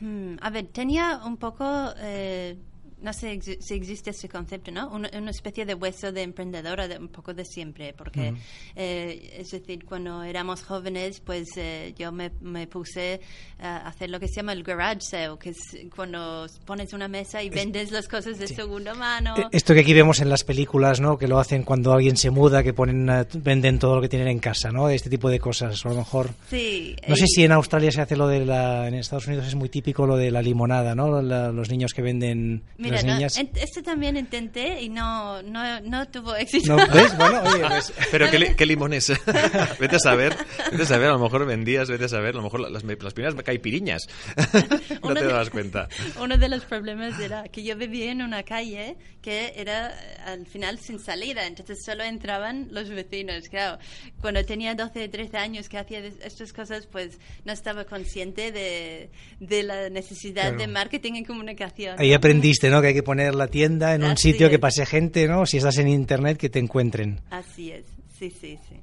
mm, 0.00 0.36
a 0.40 0.50
ver, 0.50 0.66
tenía 0.66 1.20
un 1.24 1.36
poco 1.36 1.64
eh, 1.98 2.56
no 3.02 3.12
sé 3.12 3.40
si 3.60 3.74
existe 3.74 4.10
ese 4.10 4.28
concepto, 4.28 4.70
¿no? 4.70 4.88
Una, 4.90 5.30
especie 5.30 5.64
de 5.64 5.74
hueso 5.74 6.12
de 6.12 6.22
emprendedora 6.22 6.88
de, 6.88 6.98
un 6.98 7.08
poco 7.08 7.34
de 7.34 7.44
siempre, 7.44 7.92
porque 7.94 8.34
eh, 8.76 9.36
es 9.38 9.50
decir, 9.50 9.84
cuando 9.84 10.22
éramos 10.22 10.62
jóvenes, 10.62 11.20
pues 11.20 11.48
eh, 11.56 11.94
yo 11.98 12.12
me, 12.12 12.30
me, 12.40 12.66
puse 12.66 13.20
a 13.58 13.88
hacer 13.88 14.10
lo 14.10 14.20
que 14.20 14.28
se 14.28 14.36
llama 14.36 14.52
el 14.52 14.62
garage 14.62 15.00
sale, 15.00 15.38
que 15.38 15.50
es 15.50 15.58
cuando 15.94 16.46
pones 16.64 16.92
una 16.92 17.08
mesa 17.08 17.42
y 17.42 17.50
vendes 17.50 17.90
las 17.90 18.08
cosas 18.08 18.38
de 18.38 18.46
segunda 18.46 18.94
mano. 18.94 19.36
Eh, 19.36 19.46
esto 19.52 19.74
que 19.74 19.80
aquí 19.80 19.92
vemos 19.92 20.20
en 20.20 20.28
las 20.28 20.44
películas, 20.44 21.00
¿no? 21.00 21.18
Que 21.18 21.26
lo 21.26 21.38
hacen 21.38 21.62
cuando 21.64 21.92
alguien 21.92 22.16
se 22.16 22.30
muda, 22.30 22.62
que 22.62 22.72
ponen 22.72 23.10
venden 23.34 23.78
todo 23.78 23.96
lo 23.96 24.02
que 24.02 24.08
tienen 24.08 24.28
en 24.28 24.38
casa, 24.38 24.70
¿no? 24.70 24.88
Este 24.88 25.10
tipo 25.10 25.28
de 25.28 25.40
cosas, 25.40 25.84
a 25.84 25.88
lo 25.88 25.96
mejor. 25.96 26.30
Sí. 26.50 26.96
No 27.08 27.16
sé 27.16 27.26
si 27.26 27.44
en 27.44 27.52
Australia 27.52 27.90
se 27.90 28.00
hace 28.00 28.16
lo 28.16 28.28
de 28.28 28.44
la, 28.44 28.88
en 28.88 28.94
Estados 28.94 29.26
Unidos 29.26 29.46
es 29.46 29.54
muy 29.54 29.68
típico 29.68 30.06
lo 30.06 30.16
de 30.16 30.30
la 30.30 30.42
limonada, 30.42 30.94
¿no? 30.94 31.22
los 31.22 31.70
niños 31.70 31.92
que 31.94 32.02
venden 32.02 32.62
Mira, 32.78 32.91
las 32.92 33.04
no, 33.04 33.14
niñas. 33.14 33.38
esto 33.56 33.82
también 33.82 34.16
intenté 34.16 34.80
y 34.82 34.88
no, 34.88 35.42
no, 35.42 35.80
no 35.80 36.06
tuvo 36.08 36.34
éxito. 36.36 36.76
No, 36.76 36.86
¿ves? 36.92 37.16
Bueno, 37.16 37.42
oye, 37.42 37.64
pues, 37.68 37.92
Pero 38.10 38.30
qué, 38.30 38.38
li- 38.38 38.54
qué 38.54 38.66
limones. 38.66 39.08
vete 39.80 39.96
a 39.96 39.98
saber, 39.98 40.36
vete 40.70 40.82
a 40.82 40.86
saber, 40.86 41.08
a 41.08 41.12
lo 41.12 41.18
mejor 41.18 41.46
vendías, 41.46 41.88
vete 41.88 42.04
a 42.04 42.08
saber, 42.08 42.30
a 42.34 42.38
lo 42.38 42.42
mejor 42.42 42.60
las, 42.60 42.82
las 42.84 43.14
primeras 43.14 43.34
caipiriñas. 43.42 44.02
no 45.02 45.14
te 45.14 45.24
dabas 45.24 45.50
cuenta. 45.50 45.88
Uno 46.20 46.36
de 46.36 46.48
los 46.48 46.64
problemas 46.64 47.18
era 47.20 47.44
que 47.44 47.62
yo 47.62 47.76
vivía 47.76 48.10
en 48.10 48.22
una 48.22 48.42
calle 48.42 48.96
que 49.22 49.52
era 49.56 49.90
eh, 49.90 50.16
al 50.26 50.46
final 50.46 50.78
sin 50.78 50.98
salida, 50.98 51.46
entonces 51.46 51.78
solo 51.84 52.02
entraban 52.04 52.68
los 52.70 52.88
vecinos. 52.88 53.48
Claro, 53.48 53.78
cuando 54.20 54.44
tenía 54.44 54.74
12, 54.74 55.08
13 55.08 55.36
años 55.36 55.68
que 55.68 55.78
hacía 55.78 56.00
estas 56.00 56.52
cosas, 56.52 56.86
pues 56.86 57.18
no 57.44 57.52
estaba 57.52 57.84
consciente 57.84 58.50
de, 58.52 59.10
de 59.40 59.62
la 59.62 59.88
necesidad 59.88 60.32
Claro. 60.32 60.58
de 60.58 60.66
marketing 60.66 61.12
y 61.14 61.24
comunicación. 61.24 61.96
ahí 62.00 62.12
aprendiste, 62.12 62.68
¿no? 62.70 62.81
Que 62.82 62.88
hay 62.88 62.94
que 62.94 63.02
poner 63.02 63.34
la 63.34 63.46
tienda 63.46 63.94
en 63.94 64.04
un 64.04 64.16
sitio 64.18 64.50
que 64.50 64.58
pase 64.58 64.84
gente, 64.84 65.26
¿no? 65.26 65.46
Si 65.46 65.56
estás 65.56 65.78
en 65.78 65.88
internet, 65.88 66.36
que 66.36 66.50
te 66.50 66.58
encuentren. 66.58 67.20
Así 67.30 67.70
es, 67.70 67.84
sí, 68.18 68.30
sí, 68.30 68.58
sí. 68.68 68.76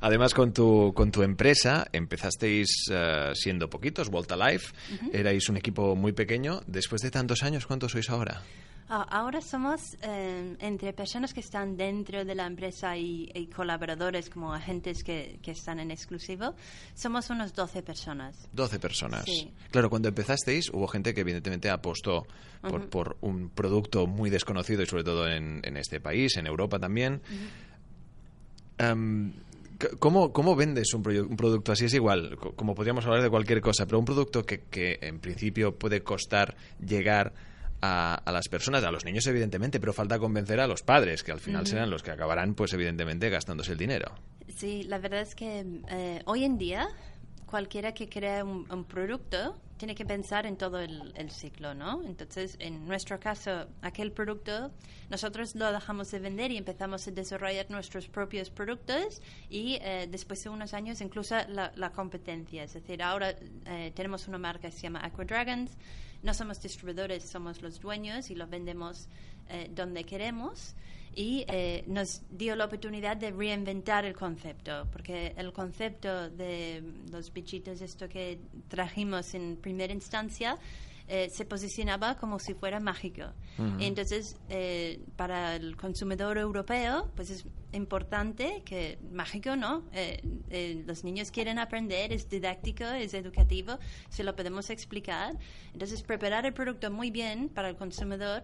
Además, 0.00 0.34
con 0.34 0.52
tu, 0.52 0.92
con 0.94 1.10
tu 1.10 1.22
empresa 1.22 1.86
empezasteis 1.92 2.68
eh, 2.90 3.30
siendo 3.34 3.68
poquitos, 3.70 4.10
Volta 4.10 4.36
Life, 4.36 4.72
erais 5.12 5.48
un 5.48 5.56
equipo 5.56 5.96
muy 5.96 6.12
pequeño. 6.12 6.62
Después 6.66 7.02
de 7.02 7.10
tantos 7.10 7.42
años, 7.42 7.66
¿cuántos 7.66 7.92
sois 7.92 8.10
ahora? 8.10 8.42
Ah, 8.88 9.06
ahora 9.10 9.40
somos 9.40 9.96
eh, 10.02 10.56
entre 10.60 10.92
personas 10.92 11.32
que 11.32 11.40
están 11.40 11.74
dentro 11.76 12.24
de 12.24 12.34
la 12.34 12.46
empresa 12.46 12.96
y, 12.98 13.30
y 13.34 13.46
colaboradores 13.46 14.28
como 14.28 14.52
agentes 14.52 15.02
que, 15.02 15.38
que 15.42 15.52
están 15.52 15.80
en 15.80 15.90
exclusivo, 15.90 16.54
somos 16.94 17.30
unos 17.30 17.54
12 17.54 17.82
personas. 17.82 18.36
12 18.52 18.78
personas. 18.78 19.24
Sí. 19.24 19.50
Claro, 19.70 19.88
cuando 19.88 20.08
empezasteis 20.08 20.68
hubo 20.70 20.86
gente 20.86 21.14
que 21.14 21.22
evidentemente 21.22 21.70
apostó 21.70 22.26
por, 22.60 22.88
por 22.90 23.16
un 23.22 23.48
producto 23.48 24.06
muy 24.06 24.28
desconocido 24.28 24.82
y 24.82 24.86
sobre 24.86 25.04
todo 25.04 25.28
en, 25.30 25.62
en 25.64 25.76
este 25.78 25.98
país, 26.00 26.36
en 26.36 26.46
Europa 26.46 26.78
también. 26.78 27.22
Em, 28.78 29.32
¿Cómo, 29.98 30.32
¿Cómo 30.32 30.54
vendes 30.56 30.94
un, 30.94 31.06
un 31.06 31.36
producto 31.36 31.72
así? 31.72 31.86
Es 31.86 31.94
igual, 31.94 32.36
co- 32.36 32.52
como 32.54 32.74
podríamos 32.74 33.04
hablar 33.06 33.22
de 33.22 33.30
cualquier 33.30 33.60
cosa, 33.60 33.86
pero 33.86 33.98
un 33.98 34.04
producto 34.04 34.44
que, 34.46 34.60
que 34.60 34.98
en 35.02 35.18
principio 35.18 35.74
puede 35.76 36.02
costar 36.02 36.56
llegar 36.84 37.32
a, 37.84 38.14
a 38.14 38.32
las 38.32 38.48
personas, 38.48 38.82
a 38.84 38.90
los 38.90 39.04
niños 39.04 39.26
evidentemente, 39.26 39.78
pero 39.80 39.92
falta 39.92 40.18
convencer 40.18 40.60
a 40.60 40.66
los 40.66 40.82
padres, 40.82 41.22
que 41.22 41.32
al 41.32 41.40
final 41.40 41.66
serán 41.66 41.90
los 41.90 42.02
que 42.02 42.10
acabarán, 42.10 42.54
pues 42.54 42.72
evidentemente, 42.72 43.28
gastándose 43.30 43.72
el 43.72 43.78
dinero. 43.78 44.14
Sí, 44.56 44.84
la 44.84 44.98
verdad 44.98 45.20
es 45.20 45.34
que 45.34 45.64
eh, 45.88 46.22
hoy 46.26 46.44
en 46.44 46.58
día 46.58 46.88
cualquiera 47.46 47.92
que 47.92 48.08
crea 48.08 48.44
un, 48.44 48.66
un 48.70 48.84
producto 48.84 49.56
tiene 49.76 49.94
que 49.94 50.04
pensar 50.04 50.46
en 50.46 50.56
todo 50.56 50.78
el, 50.78 51.12
el 51.16 51.30
ciclo, 51.30 51.74
¿no? 51.74 52.02
Entonces, 52.04 52.56
en 52.60 52.86
nuestro 52.86 53.18
caso, 53.18 53.66
aquel 53.82 54.12
producto, 54.12 54.70
nosotros 55.10 55.54
lo 55.56 55.70
dejamos 55.72 56.10
de 56.10 56.20
vender 56.20 56.52
y 56.52 56.56
empezamos 56.56 57.06
a 57.08 57.10
desarrollar 57.10 57.70
nuestros 57.70 58.08
propios 58.08 58.50
productos 58.50 59.20
y 59.50 59.78
eh, 59.82 60.06
después 60.08 60.42
de 60.44 60.50
unos 60.50 60.74
años 60.74 61.00
incluso 61.00 61.36
la, 61.48 61.72
la 61.74 61.90
competencia. 61.90 62.62
Es 62.62 62.74
decir, 62.74 63.02
ahora 63.02 63.34
eh, 63.66 63.92
tenemos 63.94 64.28
una 64.28 64.38
marca 64.38 64.68
que 64.68 64.72
se 64.72 64.82
llama 64.82 65.00
Aqua 65.02 65.24
Dragons. 65.24 65.76
No 66.24 66.32
somos 66.32 66.60
distribuidores, 66.62 67.22
somos 67.22 67.60
los 67.60 67.80
dueños 67.80 68.30
y 68.30 68.34
lo 68.34 68.46
vendemos 68.46 69.08
eh, 69.50 69.70
donde 69.74 70.04
queremos. 70.04 70.74
Y 71.14 71.44
eh, 71.48 71.84
nos 71.86 72.22
dio 72.30 72.56
la 72.56 72.64
oportunidad 72.64 73.16
de 73.16 73.30
reinventar 73.30 74.06
el 74.06 74.14
concepto, 74.14 74.88
porque 74.90 75.34
el 75.36 75.52
concepto 75.52 76.30
de 76.30 76.82
los 77.12 77.30
bichitos, 77.30 77.82
esto 77.82 78.08
que 78.08 78.40
trajimos 78.68 79.34
en 79.34 79.56
primera 79.56 79.92
instancia, 79.92 80.58
eh, 81.06 81.28
se 81.30 81.44
posicionaba 81.44 82.16
como 82.16 82.38
si 82.38 82.54
fuera 82.54 82.80
mágico. 82.80 83.24
Entonces, 83.78 84.36
eh, 84.48 85.00
para 85.16 85.54
el 85.56 85.76
consumidor 85.76 86.38
europeo, 86.38 87.10
pues 87.14 87.30
es 87.30 87.46
importante 87.72 88.62
que 88.64 88.98
mágico, 89.12 89.54
¿no? 89.54 89.84
Eh, 89.92 90.82
los 90.86 91.04
niños 91.04 91.30
quieren 91.30 91.58
aprender, 91.58 92.12
es 92.12 92.28
didáctico, 92.28 92.84
es 92.84 93.12
educativo, 93.12 93.78
se 94.08 94.24
lo 94.24 94.34
podemos 94.34 94.70
explicar. 94.70 95.36
Entonces, 95.72 96.02
preparar 96.02 96.46
el 96.46 96.54
producto 96.54 96.90
muy 96.90 97.10
bien 97.10 97.48
para 97.48 97.68
el 97.68 97.76
consumidor 97.76 98.42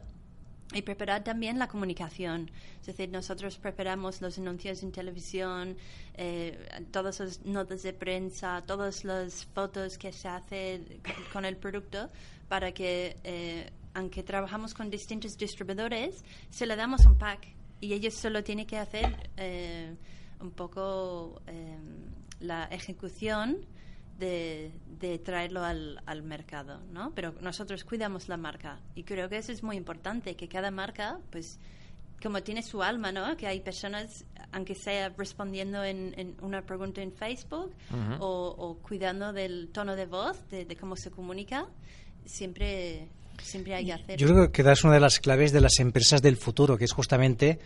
y 0.73 0.83
preparar 0.83 1.25
también 1.25 1.59
la 1.59 1.69
comunicación. 1.69 2.51
Es 2.81 2.87
decir, 2.87 3.09
nosotros 3.09 3.59
preparamos 3.59 4.21
los 4.21 4.39
anuncios 4.39 4.83
en 4.83 4.93
televisión, 4.93 5.77
eh, 6.15 6.59
todas 6.91 7.21
las 7.21 7.45
notas 7.45 7.83
de 7.83 7.93
prensa, 7.93 8.63
todas 8.67 9.05
las 9.05 9.45
fotos 9.47 9.99
que 9.99 10.13
se 10.13 10.29
hace 10.29 11.01
con, 11.33 11.45
el 11.45 11.57
producto 11.57 12.09
para 12.49 12.73
que, 12.73 13.17
eh, 13.25 13.71
aunque 13.95 14.23
trabajamos 14.23 14.75
con 14.75 14.91
distintos 14.91 15.37
distribuidores, 15.37 16.25
se 16.51 16.67
le 16.67 16.77
damos 16.77 17.05
un 17.07 17.17
pack 17.17 17.49
y 17.81 17.95
ellos 17.95 18.15
solo 18.15 18.45
tienen 18.45 18.67
que 18.67 18.77
hacer 18.77 19.31
eh, 19.37 19.95
un 20.41 20.51
poco 20.51 21.41
eh, 21.47 21.77
la 22.41 22.65
ejecución 22.65 23.67
de, 24.21 24.71
de 25.01 25.19
traerlo 25.19 25.65
al, 25.65 26.01
al 26.07 26.23
mercado, 26.23 26.81
¿no? 26.93 27.13
Pero 27.15 27.35
nosotros 27.41 27.83
cuidamos 27.83 28.29
la 28.29 28.37
marca 28.37 28.79
y 28.95 29.03
creo 29.03 29.29
que 29.29 29.39
eso 29.39 29.51
es 29.51 29.63
muy 29.65 29.77
importante, 29.77 30.37
que 30.37 30.47
cada 30.47 30.71
marca, 30.71 31.19
pues, 31.31 31.59
como 32.23 32.43
tiene 32.43 32.63
su 32.63 32.83
alma, 32.83 33.11
¿no? 33.11 33.37
Que 33.37 33.47
hay 33.47 33.61
personas, 33.61 34.25
aunque 34.53 34.75
sea 34.75 35.09
respondiendo 35.09 35.83
en, 35.83 36.15
en 36.17 36.37
una 36.43 36.63
pregunta 36.63 37.01
en 37.03 37.13
Facebook 37.13 37.73
o, 38.21 38.55
o 38.57 38.77
cuidando 38.77 39.33
del 39.33 39.71
tono 39.73 39.97
de 39.97 40.07
voz, 40.07 40.37
de, 40.51 40.67
de 40.67 40.77
cómo 40.77 40.97
se 40.97 41.11
comunica, 41.11 41.67
siempre, 42.27 43.09
siempre 43.43 43.75
hay 43.75 43.87
que 43.87 43.93
hacer. 43.95 44.19
Yo 44.19 44.29
creo 44.29 44.53
que 44.53 44.63
das 44.63 44.85
una 44.85 44.95
de 44.95 45.01
las 45.01 45.19
claves 45.19 45.51
de 45.53 45.63
las 45.63 45.79
empresas 45.81 46.21
del 46.21 46.37
futuro, 46.37 46.77
que 46.77 46.85
es 46.85 46.93
justamente 46.93 47.59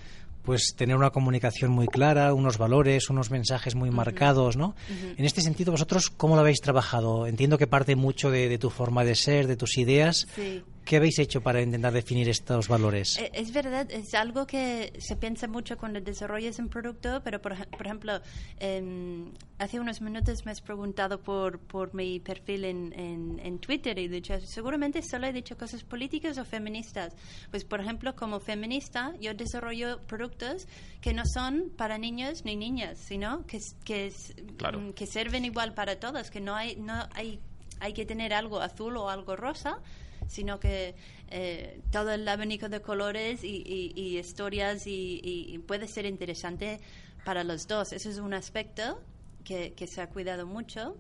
pues 0.45 0.75
tener 0.77 0.97
una 0.97 1.11
comunicación 1.11 1.71
muy 1.71 1.87
clara, 1.87 2.35
unos 2.35 2.59
valores, 2.59 3.11
unos 3.11 3.31
mensajes 3.31 3.75
muy 3.75 3.91
marcados, 3.91 4.57
¿no? 4.57 4.75
En 5.17 5.25
este 5.25 5.41
sentido, 5.41 5.73
vosotros, 5.73 6.11
¿cómo 6.11 6.35
lo 6.35 6.43
habéis 6.43 6.61
trabajado? 6.61 7.27
Entiendo 7.27 7.59
que 7.59 7.67
parte 7.67 7.97
mucho 7.97 8.31
de, 8.31 8.49
de 8.49 8.59
tu 8.59 8.71
forma 8.71 9.05
de 9.05 9.15
ser, 9.15 9.47
de 9.47 9.57
tus 9.57 9.79
ideas. 9.79 10.27
Sí. 10.35 10.63
¿Qué 10.85 10.97
habéis 10.99 11.19
hecho 11.19 11.41
para 11.41 11.63
intentar 11.63 11.93
definir 11.95 12.29
estos 12.29 12.69
valores? 12.69 13.19
Eh, 13.19 13.31
Es 13.33 13.53
verdad, 13.53 13.91
es 13.91 14.13
algo 14.15 14.47
que 14.47 14.93
se 14.99 15.17
piensa 15.17 15.49
mucho 15.49 15.79
cuando 15.79 16.01
desarrollas 16.01 16.59
un 16.59 16.69
producto, 16.69 17.23
pero 17.25 17.41
por, 17.41 17.57
por 17.71 17.87
ejemplo, 17.87 18.21
em, 18.59 19.33
hace 19.59 19.81
unos 19.81 20.01
minutos 20.03 20.45
me 20.45 20.53
has 20.53 20.61
preguntado 20.61 21.21
por, 21.23 21.59
por 21.59 21.95
mi 21.95 22.21
perfil 22.21 22.65
en, 22.67 22.93
en, 22.99 23.41
en 23.43 23.59
Twitter 23.61 23.99
y 23.99 24.05
he 24.05 24.09
dicho, 24.09 24.39
seguramente 24.41 25.01
solo 25.03 25.27
he 25.27 25.33
dicho 25.33 25.57
cosas 25.57 25.83
políticas 25.85 26.37
o 26.37 26.45
feministas. 26.45 27.15
Pues, 27.51 27.65
por 27.65 27.81
ejemplo, 27.81 28.15
como 28.15 28.39
feminista, 28.41 29.15
yo 29.21 29.33
desarrollo 29.33 30.01
productos 30.07 30.69
que 31.01 31.15
no 31.15 31.23
son 31.25 31.71
para 31.77 31.97
niños 31.97 32.45
ni 32.45 32.57
niñas, 32.57 32.99
sino 32.99 33.47
que, 33.47 33.59
que, 33.85 34.13
Claro. 34.59 34.95
que 34.95 35.07
sirven 35.07 35.45
igual 35.47 35.73
para 35.75 35.99
todos, 35.99 36.31
que 36.31 36.41
no 36.41 36.55
hay, 36.55 36.77
no 36.77 37.09
hay, 37.15 37.41
hay 37.81 37.93
que 37.95 38.05
tener 38.05 38.35
algo 38.35 38.61
azul 38.61 38.97
o 38.99 39.09
algo 39.09 39.35
rosa, 39.35 39.79
sino 40.29 40.59
que 40.61 40.95
eh, 41.31 41.81
todo 41.91 42.13
el 42.13 42.27
abanico 42.29 42.69
de 42.69 42.81
colores 42.81 43.43
y, 43.45 43.63
y- 43.67 43.93
y 43.95 44.19
historias 44.19 44.87
y, 44.87 45.21
y- 45.23 45.59
puede 45.59 45.89
ser 45.89 46.07
interesante 46.07 46.81
para 47.25 47.43
los 47.45 47.67
dos. 47.67 47.93
Eso 47.93 48.11
es 48.11 48.19
un 48.19 48.35
aspecto 48.35 49.01
que, 49.45 49.73
que 49.75 49.87
se 49.87 50.01
ha 50.01 50.09
cuidado 50.09 50.47
mucho. 50.47 50.97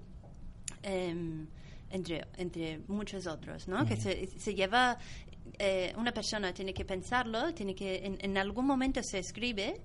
em, 0.83 1.47
entre, 1.91 2.27
entre 2.39 2.81
muchos 2.89 3.27
otros, 3.29 3.69
¿no? 3.69 3.87
Que 3.87 3.97
se, 3.97 4.27
se 4.27 4.55
lleva, 4.55 4.99
eh, 5.61 5.95
una 5.97 6.13
persona 6.13 6.53
tiene 6.53 6.75
que 6.75 6.85
pensarlo, 6.85 7.55
tiene 7.55 7.75
que, 7.75 8.05
en, 8.05 8.19
en 8.21 8.37
algún 8.37 8.67
momento 8.67 9.01
se 9.03 9.19
escribe 9.21 9.81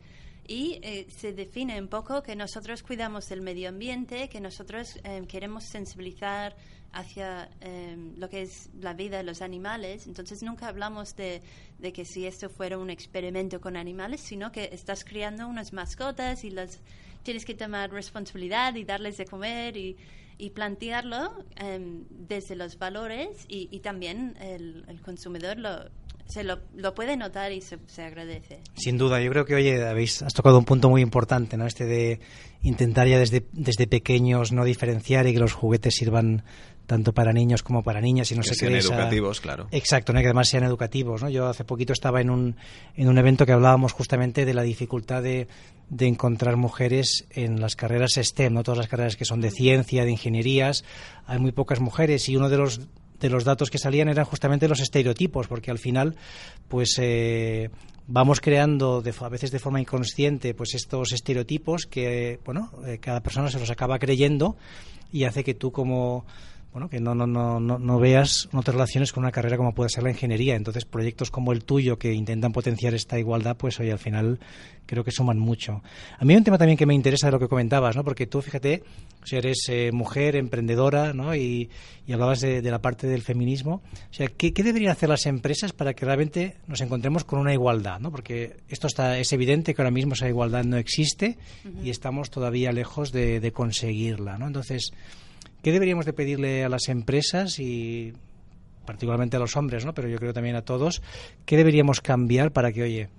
y 0.47 0.79
eh, 0.81 1.07
se 1.09 1.33
define 1.33 1.79
un 1.79 1.87
poco 1.87 2.23
que 2.23 2.35
nosotros 2.35 2.83
cuidamos 2.83 3.29
del 3.29 3.41
medio 3.41 3.69
ambiente, 3.69 4.29
que 4.29 4.41
nosotros 4.41 4.99
eh, 5.03 5.23
queremos 5.27 5.63
sensibilizar 5.63 6.55
hacia 6.91 7.49
eh, 7.61 7.95
lo 8.17 8.29
que 8.29 8.41
es 8.41 8.69
la 8.79 8.93
vida 8.93 9.17
de 9.17 9.23
los 9.23 9.41
animales. 9.41 10.07
Entonces 10.07 10.41
nunca 10.41 10.67
hablamos 10.67 11.15
de, 11.15 11.41
de 11.77 11.93
que 11.93 12.05
si 12.05 12.25
esto 12.25 12.49
fuera 12.49 12.77
un 12.77 12.89
experimento 12.89 13.61
con 13.61 13.77
animales, 13.77 14.21
sino 14.21 14.51
que 14.51 14.69
estás 14.71 15.03
criando 15.03 15.47
unas 15.47 15.71
mascotas 15.73 16.43
y 16.43 16.49
las 16.49 16.79
tienes 17.23 17.45
que 17.45 17.53
tomar 17.53 17.91
responsabilidad 17.91 18.75
y 18.75 18.85
darles 18.85 19.17
de 19.17 19.25
comer 19.25 19.77
y, 19.77 19.97
y 20.37 20.49
plantearlo 20.51 21.45
em, 21.57 22.05
desde 22.09 22.55
los 22.55 22.79
valores 22.79 23.45
y, 23.47 23.67
y 23.71 23.79
también 23.81 24.35
el, 24.39 24.85
el 24.87 25.01
consumidor 25.01 25.59
lo, 25.59 25.89
se 26.29 26.43
lo, 26.43 26.59
lo 26.75 26.93
puede 26.93 27.17
notar 27.17 27.51
y 27.51 27.59
se, 27.61 27.77
se 27.87 28.03
agradece. 28.03 28.59
Sin 28.75 28.97
duda, 28.97 29.19
yo 29.21 29.31
creo 29.31 29.45
que, 29.45 29.55
oye, 29.55 29.83
habéis, 29.85 30.21
has 30.21 30.33
tocado 30.33 30.57
un 30.59 30.65
punto 30.65 30.89
muy 30.89 31.01
importante, 31.01 31.57
¿no? 31.57 31.65
Este 31.65 31.85
de 31.85 32.19
intentar 32.61 33.07
ya 33.07 33.17
desde, 33.19 33.45
desde 33.51 33.87
pequeños 33.87 34.51
no 34.51 34.63
diferenciar 34.63 35.25
y 35.27 35.33
que 35.33 35.39
los 35.39 35.53
juguetes 35.53 35.95
sirvan 35.95 36.43
tanto 36.85 37.13
para 37.13 37.33
niños 37.33 37.61
como 37.61 37.83
para 37.83 38.01
niñas 38.01 38.31
y 38.31 38.35
no 38.35 38.41
Que 38.41 38.49
se 38.49 38.55
sean 38.55 38.75
esa- 38.75 38.93
educativos, 38.95 39.41
claro. 39.41 39.67
Exacto, 39.71 40.11
¿no? 40.13 40.19
Que 40.21 40.25
además 40.27 40.49
sean 40.49 40.63
educativos, 40.63 41.21
¿no? 41.21 41.29
Yo 41.29 41.47
hace 41.47 41.63
poquito 41.63 41.93
estaba 41.93 42.19
en 42.21 42.29
un, 42.29 42.55
en 42.95 43.07
un 43.09 43.17
evento 43.17 43.45
que 43.45 43.51
hablábamos 43.51 43.93
justamente 43.93 44.43
de 44.45 44.53
la 44.55 44.63
dificultad 44.63 45.21
de, 45.21 45.47
de 45.89 46.07
encontrar 46.07 46.57
mujeres 46.57 47.25
en 47.31 47.59
las 47.61 47.75
carreras 47.75 48.13
STEM, 48.21 48.53
¿no? 48.53 48.63
Todas 48.63 48.77
las 48.79 48.87
carreras 48.87 49.15
que 49.17 49.25
son 49.25 49.39
de 49.41 49.51
ciencia, 49.51 50.03
de 50.03 50.11
ingenierías, 50.11 50.83
hay 51.27 51.37
muy 51.39 51.51
pocas 51.51 51.79
mujeres 51.79 52.27
y 52.29 52.35
uno 52.37 52.49
de 52.49 52.57
los 52.57 52.81
de 53.19 53.29
los 53.29 53.43
datos 53.43 53.69
que 53.69 53.77
salían 53.77 54.09
eran 54.09 54.25
justamente 54.25 54.67
los 54.67 54.79
estereotipos, 54.79 55.47
porque 55.47 55.71
al 55.71 55.79
final, 55.79 56.15
pues 56.67 56.95
eh, 56.99 57.69
vamos 58.07 58.41
creando 58.41 59.01
de, 59.01 59.13
a 59.19 59.29
veces 59.29 59.51
de 59.51 59.59
forma 59.59 59.79
inconsciente 59.79 60.55
pues 60.55 60.73
estos 60.73 61.11
estereotipos 61.11 61.85
que 61.85 62.39
bueno 62.43 62.71
eh, 62.85 62.97
cada 62.97 63.21
persona 63.21 63.51
se 63.51 63.59
los 63.59 63.69
acaba 63.69 63.99
creyendo 63.99 64.57
y 65.11 65.25
hace 65.25 65.43
que 65.43 65.53
tú 65.53 65.71
como 65.71 66.25
bueno, 66.71 66.87
que 66.87 66.99
no, 66.99 67.15
no, 67.15 67.25
no, 67.25 67.59
no, 67.59 67.99
veas, 67.99 68.47
no 68.51 68.61
te 68.61 68.71
relaciones 68.71 69.11
con 69.11 69.23
una 69.23 69.31
carrera 69.31 69.57
como 69.57 69.73
puede 69.73 69.89
ser 69.89 70.03
la 70.03 70.11
ingeniería. 70.11 70.55
Entonces, 70.55 70.85
proyectos 70.85 71.31
como 71.31 71.51
el 71.51 71.63
tuyo 71.63 71.97
que 71.97 72.13
intentan 72.13 72.51
potenciar 72.51 72.93
esta 72.93 73.17
igualdad, 73.17 73.57
pues 73.57 73.79
hoy 73.79 73.89
al 73.89 73.97
final 73.97 74.39
creo 74.85 75.03
que 75.03 75.11
suman 75.11 75.39
mucho. 75.39 75.81
A 76.17 76.25
mí 76.25 76.33
hay 76.33 76.37
un 76.37 76.43
tema 76.43 76.59
también 76.59 76.77
que 76.77 76.85
me 76.85 76.93
interesa 76.93 77.27
de 77.27 77.31
lo 77.31 77.39
que 77.39 77.47
comentabas, 77.47 77.95
¿no? 77.95 78.03
Porque 78.03 78.27
tú, 78.27 78.41
fíjate, 78.41 78.83
o 79.21 79.25
sea, 79.25 79.39
eres 79.39 79.65
eh, 79.69 79.91
mujer, 79.91 80.35
emprendedora, 80.35 81.13
¿no? 81.13 81.35
Y, 81.35 81.69
hablabas 82.11 82.41
de, 82.41 82.61
la 82.61 82.81
parte 82.81 83.07
del 83.07 83.21
feminismo. 83.21 83.81
O 83.93 84.13
sea, 84.13 84.27
¿qué, 84.27 84.51
deberían 84.51 84.91
hacer 84.91 85.09
las 85.09 85.25
empresas 85.25 85.73
para 85.73 85.93
que 85.93 86.05
realmente 86.05 86.57
nos 86.67 86.81
encontremos 86.81 87.23
con 87.23 87.39
una 87.39 87.53
igualdad, 87.53 87.99
¿no? 87.99 88.11
Porque 88.11 88.57
esto 88.67 88.87
está, 88.87 89.17
es 89.19 89.31
evidente 89.33 89.73
que 89.73 89.81
ahora 89.81 89.91
mismo 89.91 90.13
esa 90.13 90.27
igualdad 90.27 90.63
no 90.63 90.77
existe 90.77 91.37
y 91.83 91.89
estamos 91.89 92.29
todavía 92.29 92.71
lejos 92.71 93.11
de, 93.11 93.39
de 93.39 93.51
conseguirla, 93.51 94.37
¿no? 94.37 94.47
Entonces, 94.47 94.91
¿Qué 95.61 95.71
deberíamos 95.71 96.05
de 96.05 96.13
pedirle 96.13 96.63
a 96.63 96.69
las 96.69 96.87
empresas 96.87 97.59
y 97.59 98.13
particularmente 98.85 99.37
a 99.37 99.39
los 99.39 99.55
hombres, 99.55 99.85
¿no? 99.85 99.93
pero 99.93 100.07
yo 100.07 100.17
creo 100.17 100.33
también 100.33 100.55
a 100.55 100.63
todos, 100.63 101.03
qué 101.45 101.57
deberíamos 101.57 102.01
cambiar 102.01 102.51
para 102.51 102.71
que, 102.71 102.81
oye, 102.81 103.09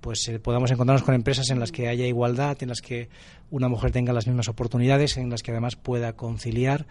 pues 0.00 0.26
eh, 0.28 0.38
podamos 0.38 0.70
encontrarnos 0.70 1.04
con 1.04 1.14
empresas 1.14 1.50
en 1.50 1.60
las 1.60 1.72
que 1.72 1.88
haya 1.88 2.06
igualdad, 2.06 2.56
en 2.62 2.70
las 2.70 2.80
que 2.80 3.08
una 3.50 3.68
mujer 3.68 3.90
tenga 3.92 4.12
las 4.12 4.26
mismas 4.26 4.48
oportunidades, 4.48 5.16
en 5.18 5.28
las 5.28 5.42
que 5.42 5.50
además 5.50 5.76
pueda 5.76 6.14
conciliar. 6.14 6.86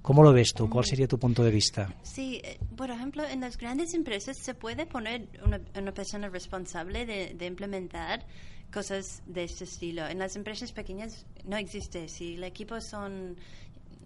¿Cómo 0.00 0.22
lo 0.22 0.32
ves 0.32 0.52
tú? 0.54 0.68
¿Cuál 0.68 0.84
sería 0.84 1.08
tu 1.08 1.18
punto 1.18 1.42
de 1.42 1.50
vista? 1.50 1.94
Sí, 2.02 2.40
eh, 2.44 2.58
por 2.76 2.90
ejemplo, 2.90 3.22
en 3.26 3.40
las 3.40 3.56
grandes 3.58 3.94
empresas 3.94 4.36
se 4.38 4.54
puede 4.54 4.86
poner 4.86 5.28
una, 5.44 5.60
una 5.78 5.92
persona 5.92 6.28
responsable 6.28 7.06
de, 7.06 7.34
de, 7.34 7.46
implementar 7.46 8.24
cosas 8.72 9.22
de 9.26 9.44
este 9.44 9.64
estilo. 9.64 10.06
En 10.06 10.18
las 10.18 10.36
empresas 10.36 10.72
pequeñas 10.72 11.26
no 11.44 11.56
existe. 11.56 12.08
Si 12.08 12.34
el 12.34 12.44
equipo 12.44 12.80
son 12.80 13.36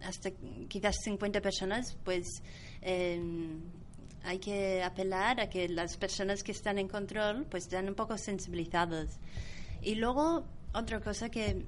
hasta 0.04 0.30
quizás 0.68 0.96
50 1.02 1.40
personas, 1.40 1.96
pues 2.04 2.42
em, 2.80 3.60
hay 4.24 4.38
que 4.38 4.82
apelar 4.82 5.40
a 5.40 5.48
que 5.48 5.68
las 5.68 5.96
personas 5.96 6.42
que 6.42 6.52
están 6.52 6.78
en 6.78 6.88
control 6.88 7.46
pues 7.50 7.64
estén 7.64 7.88
un 7.88 7.94
poco 7.94 8.18
sensibilizados. 8.18 9.18
Y 9.82 9.94
luego, 9.94 10.44
otra 10.74 11.00
cosa 11.00 11.28
que 11.28 11.64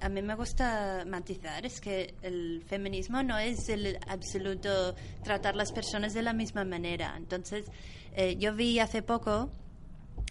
a 0.00 0.08
mí 0.08 0.22
me 0.22 0.34
gusta 0.34 1.04
matizar 1.06 1.64
es 1.64 1.80
que 1.80 2.14
el 2.22 2.62
feminismo 2.66 3.22
no 3.22 3.38
es 3.38 3.68
el 3.68 3.98
absoluto 4.06 4.94
tratar 5.24 5.56
las 5.56 5.72
personas 5.72 6.14
de 6.14 6.22
la 6.22 6.32
misma 6.32 6.64
manera. 6.64 7.14
Entonces, 7.16 7.66
eh, 8.14 8.36
yo 8.36 8.54
vi 8.54 8.78
hace 8.78 9.02
poco 9.02 9.50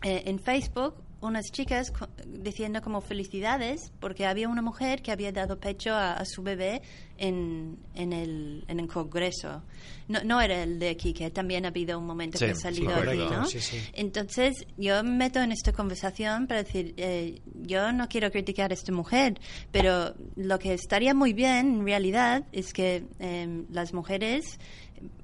eh, 0.04 0.24
en 0.26 0.40
Facebook 0.40 0.96
unas 1.22 1.46
chicas 1.52 1.92
diciendo 2.28 2.82
como 2.82 3.02
felicidades 3.02 3.92
porque 4.00 4.26
había 4.26 4.48
una 4.48 4.62
mujer 4.62 5.02
que 5.02 5.12
había 5.12 5.32
dado 5.32 5.60
pecho 5.60 5.94
a, 5.94 6.24
su 6.26 6.44
bebé 6.44 6.82
en, 7.18 7.78
en, 7.96 8.14
el, 8.14 8.64
en 8.68 8.80
el 8.80 8.88
Congreso. 8.88 9.64
No, 10.08 10.24
no 10.24 10.40
era 10.42 10.64
el 10.64 10.80
de 10.80 10.90
aquí, 10.90 11.14
que 11.14 11.32
también 11.32 11.66
ha 11.66 11.70
habido 11.70 11.98
un 11.98 12.06
momento 12.06 12.38
que 12.38 12.52
ha 12.52 12.56
salido 12.56 12.94
aquí, 12.94 13.18
¿no? 13.18 13.46
Entonces, 13.94 14.66
yo 14.78 15.04
me 15.04 15.12
meto 15.12 15.42
en 15.42 15.52
esta 15.52 15.74
conversación 15.74 16.48
para 16.48 16.64
decir, 16.64 16.94
eh, 16.98 17.42
yo 17.54 17.92
no 17.92 18.08
quiero 18.08 18.32
criticar 18.32 18.72
a 18.72 18.74
esta 18.74 18.92
mujer, 18.92 19.40
pero 19.72 20.14
lo 20.36 20.60
que 20.60 20.74
estaría 20.74 21.14
muy 21.14 21.34
bien, 21.34 21.80
en 21.80 21.86
realidad, 21.86 22.46
es 22.52 22.74
que 22.74 23.06
eh, 23.20 23.64
las 23.70 23.94
mujeres 23.94 24.60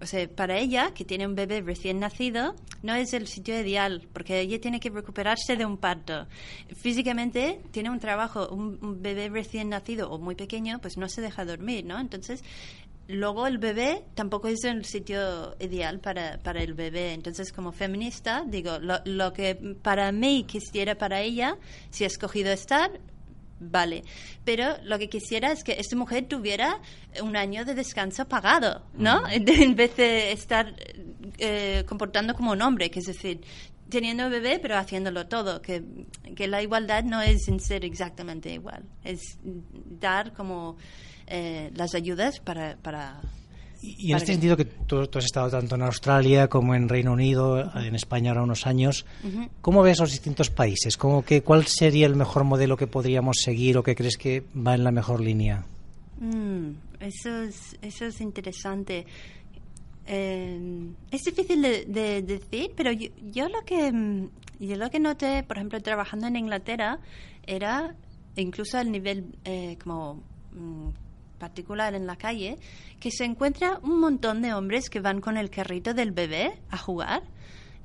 o 0.02 0.06
sea, 0.06 0.28
para 0.28 0.58
ella, 0.58 0.94
que 0.94 1.06
tiene 1.06 1.26
un 1.26 1.36
bebé 1.36 1.62
recién 1.62 2.00
nacido, 2.00 2.56
no 2.82 2.94
es 2.94 3.14
el 3.14 3.28
sitio 3.28 3.60
ideal, 3.60 4.08
porque 4.14 4.40
ella 4.40 4.60
tiene 4.60 4.80
que 4.80 4.90
recuperarse 4.90 5.56
de 5.56 5.66
un 5.66 5.78
parto. 5.78 6.28
Físicamente 6.76 7.62
tiene 7.72 7.90
un 7.90 8.00
trabajo, 8.00 8.50
un, 8.50 9.02
bebé 9.02 9.30
recién 9.30 9.70
nacido 9.70 10.12
o 10.12 10.18
muy 10.18 10.36
pequeño, 10.36 10.80
pues 10.80 10.98
no 10.98 11.08
se 11.08 11.22
deja 11.22 11.46
dormir, 11.46 11.86
¿no? 11.86 12.00
Entonces, 12.00 12.44
luego 13.08 13.48
el 13.48 13.58
bebé 13.58 14.04
tampoco 14.16 14.48
es 14.48 14.64
el 14.64 14.86
sitio 14.86 15.56
ideal 15.60 16.00
para, 16.00 16.40
para 16.40 16.62
el 16.62 16.74
bebé. 16.74 17.14
Entonces, 17.14 17.52
como 17.52 17.72
feminista, 17.72 18.44
digo, 18.46 18.80
lo, 18.80 19.34
que 19.34 19.56
para 19.82 20.12
mí 20.12 20.46
quisiera 20.48 20.96
para 20.96 21.22
ella, 21.22 21.58
si 21.90 22.04
ha 22.04 22.08
escogido 22.08 22.52
estar, 22.52 22.92
vale. 23.70 24.04
Pero 24.44 24.78
lo 24.84 24.98
que 25.00 25.10
quisiera 25.10 25.52
es 25.52 25.64
que 25.64 25.74
esta 25.74 25.96
mujer 25.96 26.28
tuviera 26.28 26.80
un 27.22 27.36
año 27.36 27.66
de 27.66 27.76
descanso 27.76 28.28
pagado, 28.28 28.84
¿no? 28.94 29.24
En 29.34 29.76
vez 29.76 29.96
de 29.96 30.32
estar 30.32 30.74
eh, 31.38 31.84
comportando 31.88 32.34
como 32.34 32.52
un 32.52 32.62
hombre, 32.62 32.90
que 32.90 33.00
es 33.00 33.06
decir, 33.06 33.42
teniendo 33.90 34.30
bebé 34.30 34.60
pero 34.60 34.78
haciéndolo 34.78 35.28
todo, 35.28 35.62
que, 35.62 35.84
que 36.36 36.48
la 36.48 36.62
igualdad 36.62 37.04
no 37.04 37.22
es 37.22 37.48
en 37.48 37.60
ser 37.60 37.86
exactamente 37.86 38.52
igual, 38.52 38.84
es 39.04 39.38
dar 39.44 40.34
como 40.34 40.78
eh, 41.28 41.72
las 41.76 41.96
ayudas 41.96 42.40
para, 42.40 42.78
para 42.78 43.22
y, 43.86 44.12
en 44.12 44.18
este 44.18 44.32
sentido 44.32 44.56
que 44.56 44.64
tú, 44.64 45.02
has 45.14 45.26
estado 45.26 45.50
tanto 45.50 45.76
en 45.76 45.82
Australia 45.82 46.48
como 46.48 46.74
en 46.74 46.88
Reino 46.88 47.12
Unido, 47.12 47.70
en 47.76 47.96
España 47.96 48.32
ahora 48.32 48.44
unos 48.44 48.66
años, 48.66 49.06
¿cómo 49.60 49.84
ves 49.84 50.00
los 50.00 50.12
distintos 50.12 50.50
países? 50.50 50.96
¿Cómo 50.96 51.26
que, 51.26 51.42
¿Cuál 51.44 51.68
sería 51.68 52.06
el 52.06 52.16
mejor 52.16 52.46
modelo 52.46 52.78
que 52.78 52.88
podríamos 52.88 53.38
seguir 53.44 53.78
o 53.78 53.84
que 53.84 53.94
crees 53.94 54.16
que 54.16 54.44
va 54.56 54.76
en 54.76 54.86
la 54.86 54.92
mejor 54.92 55.20
línea? 55.20 55.66
Mm, 56.18 56.70
eso, 57.02 57.42
es, 57.42 57.78
eso 57.82 58.06
es 58.06 58.22
interesante. 58.22 59.06
Eh, 60.08 60.88
es 61.12 61.22
difícil 61.24 61.62
de, 61.62 62.22
decir, 62.22 62.72
pero 62.78 62.92
yo, 62.94 63.50
lo 63.50 63.66
que 63.66 64.30
yo 64.60 64.78
lo 64.78 64.90
que 64.90 65.00
noté, 65.02 65.44
por 65.44 65.58
ejemplo, 65.58 65.82
trabajando 65.82 66.28
en 66.28 66.38
Inglaterra, 66.38 67.00
era 67.46 67.96
incluso 68.38 68.78
al 68.78 68.94
nivel 68.94 69.26
eh, 69.44 69.78
como 69.84 70.24
mm, 70.54 70.90
particular 71.38 71.96
en 71.96 72.08
la 72.08 72.16
calle, 72.16 72.58
que 73.00 73.12
se 73.12 73.26
encuentra 73.26 73.80
un 73.84 74.00
montón 74.00 74.42
de 74.42 74.54
hombres 74.54 74.90
que 74.90 75.00
van 75.00 75.22
con 75.22 75.38
el 75.38 75.50
carrito 75.50 75.94
del 75.94 76.12
bebé 76.12 76.60
a 76.70 76.78
jugar. 76.78 77.24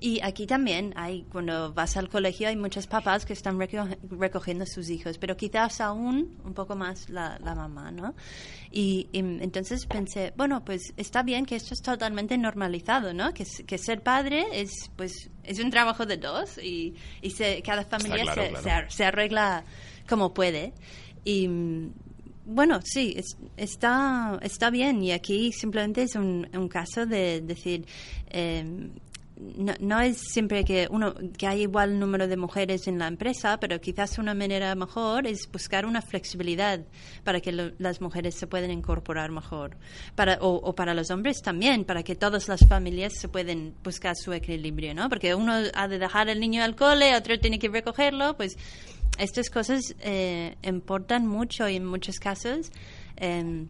Y 0.00 0.20
aquí 0.22 0.46
también 0.46 0.92
hay, 0.96 1.24
cuando 1.24 1.72
vas 1.72 1.96
al 1.96 2.08
colegio, 2.08 2.46
hay 2.46 2.54
muchos 2.54 2.86
papás 2.86 3.26
que 3.26 3.32
están 3.32 3.58
recogiendo 3.58 4.62
a 4.62 4.66
sus 4.66 4.90
hijos, 4.90 5.18
pero 5.18 5.36
quizás 5.36 5.80
aún 5.80 6.38
un 6.44 6.54
poco 6.54 6.76
más 6.76 7.10
la, 7.10 7.36
mamá, 7.42 7.90
¿no? 7.90 8.14
Y, 8.70 9.08
entonces 9.12 9.86
pensé, 9.86 10.32
bueno, 10.36 10.64
pues 10.64 10.94
está 10.96 11.24
bien 11.24 11.44
que 11.44 11.56
esto 11.56 11.74
es 11.74 11.82
totalmente 11.82 12.38
normalizado, 12.38 13.12
¿no? 13.12 13.34
Que, 13.34 13.44
que 13.66 13.76
ser 13.76 14.00
padre 14.00 14.46
es, 14.52 14.70
pues, 14.94 15.30
es 15.42 15.58
un 15.58 15.70
trabajo 15.70 16.06
de 16.06 16.16
dos 16.16 16.58
y, 16.58 16.94
y 17.20 17.30
se, 17.30 17.60
cada 17.62 17.84
familia 17.84 18.32
se, 18.32 18.88
Se, 18.88 19.04
arregla 19.04 19.64
como 20.08 20.32
puede. 20.32 20.74
Y 21.24 21.48
bueno, 22.48 22.80
sí, 22.82 23.14
está, 23.56 24.38
está 24.40 24.70
bien 24.70 25.02
y 25.02 25.12
aquí 25.12 25.52
simplemente 25.52 26.02
es 26.02 26.14
un, 26.14 26.48
un 26.54 26.68
caso 26.68 27.04
de 27.04 27.42
decir, 27.42 27.86
eh, 28.30 28.90
no, 29.56 29.74
no, 29.80 30.00
es 30.00 30.18
siempre 30.18 30.64
que 30.64 30.88
uno 30.90 31.14
que 31.36 31.46
hay 31.46 31.62
igual 31.62 32.00
número 32.00 32.26
de 32.26 32.36
mujeres 32.36 32.88
en 32.88 32.98
la 32.98 33.06
empresa, 33.06 33.60
pero 33.60 33.80
quizás 33.80 34.18
una 34.18 34.34
manera 34.34 34.74
mejor 34.74 35.26
es 35.26 35.48
buscar 35.52 35.86
una 35.86 36.02
flexibilidad 36.02 36.80
para 37.22 37.40
que 37.40 37.52
las 37.52 38.00
mujeres 38.00 38.34
se 38.34 38.46
puedan 38.46 38.70
incorporar 38.70 39.30
mejor, 39.30 39.76
para 40.14 40.38
o, 40.40 40.54
o, 40.54 40.74
para 40.74 40.94
los 40.94 41.10
hombres 41.10 41.40
también, 41.42 41.84
para 41.84 42.02
que 42.02 42.16
todas 42.16 42.48
las 42.48 42.66
familias 42.66 43.12
se 43.14 43.28
pueden 43.28 43.74
buscar 43.84 44.16
su 44.16 44.32
equilibrio, 44.32 44.94
¿no? 44.94 45.08
Porque 45.08 45.34
uno 45.34 45.52
ha 45.74 45.86
de 45.86 45.98
dejar 45.98 46.28
al 46.30 46.40
niño 46.40 46.64
al 46.64 46.74
cole, 46.74 47.14
otro 47.14 47.38
tiene 47.38 47.58
que 47.58 47.68
recogerlo, 47.68 48.36
pues 48.36 48.56
estas 49.18 49.50
cosas 49.50 49.94
eh, 50.00 50.56
importan 50.62 51.26
mucho 51.26 51.68
y 51.68 51.76
en 51.76 51.84
muchos 51.84 52.18
casos. 52.18 52.70
Em, 53.16 53.68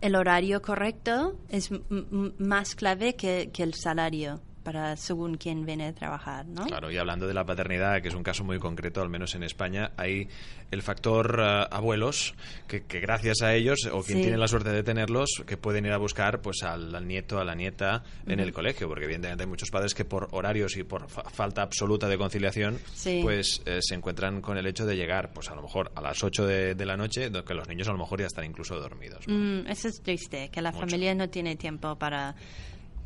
el 0.00 0.16
horario 0.16 0.62
correcto 0.62 1.36
es 1.48 1.70
más 2.38 2.74
clave 2.74 3.14
que, 3.14 3.50
que 3.52 3.62
el 3.62 3.74
salario 3.74 4.40
para 4.62 4.96
según 4.96 5.36
quien 5.36 5.66
viene 5.66 5.86
a 5.86 5.92
trabajar, 5.92 6.46
¿no? 6.46 6.66
Claro, 6.66 6.90
y 6.90 6.96
hablando 6.96 7.26
de 7.26 7.34
la 7.34 7.44
paternidad, 7.44 8.00
que 8.00 8.08
es 8.08 8.14
un 8.14 8.22
caso 8.22 8.44
muy 8.44 8.58
concreto, 8.58 9.02
al 9.02 9.08
menos 9.08 9.34
en 9.34 9.42
España, 9.42 9.92
hay 9.96 10.28
el 10.70 10.82
factor 10.82 11.38
eh, 11.40 11.66
abuelos, 11.70 12.34
que, 12.66 12.80
gracias 12.80 13.42
a 13.42 13.54
ellos, 13.54 13.88
o 13.92 14.02
quien 14.02 14.22
tiene 14.22 14.38
la 14.38 14.48
suerte 14.48 14.70
de 14.70 14.82
tenerlos, 14.82 15.42
que 15.46 15.56
pueden 15.56 15.84
ir 15.84 15.92
a 15.92 15.98
buscar 15.98 16.40
pues 16.40 16.62
al, 16.62 17.06
nieto, 17.06 17.38
a 17.38 17.44
la 17.44 17.54
nieta 17.54 18.02
en 18.26 18.40
el 18.40 18.52
colegio, 18.52 18.88
porque 18.88 19.04
evidentemente 19.04 19.44
hay 19.44 19.48
muchos 19.48 19.70
padres 19.70 19.94
que 19.94 20.04
por 20.04 20.28
horarios 20.32 20.76
y 20.76 20.82
por 20.82 21.08
falta 21.08 21.62
absoluta 21.62 22.08
de 22.08 22.16
conciliación, 22.16 22.78
pues 23.22 23.62
eh, 23.66 23.78
se 23.82 23.94
encuentran 23.94 24.40
con 24.40 24.56
el 24.56 24.66
hecho 24.66 24.86
de 24.86 24.96
llegar, 24.96 25.32
pues 25.32 25.50
a 25.50 25.54
lo 25.54 25.62
mejor 25.62 25.92
a 25.94 26.00
las 26.00 26.22
8 26.22 26.46
de, 26.46 26.86
la 26.86 26.96
noche, 26.96 27.30
que 27.46 27.54
los 27.54 27.68
niños 27.68 27.88
a 27.88 27.92
lo 27.92 27.98
mejor 27.98 28.20
ya 28.20 28.26
están 28.26 28.44
incluso 28.44 28.74
dormidos. 28.76 29.24
Mm, 29.28 29.66
eso 29.68 29.88
es 29.88 30.00
triste, 30.02 30.48
que 30.50 30.62
la 30.62 30.72
familia 30.72 31.14
no 31.14 31.28
tiene 31.28 31.56
tiempo 31.56 31.96
para 31.96 32.34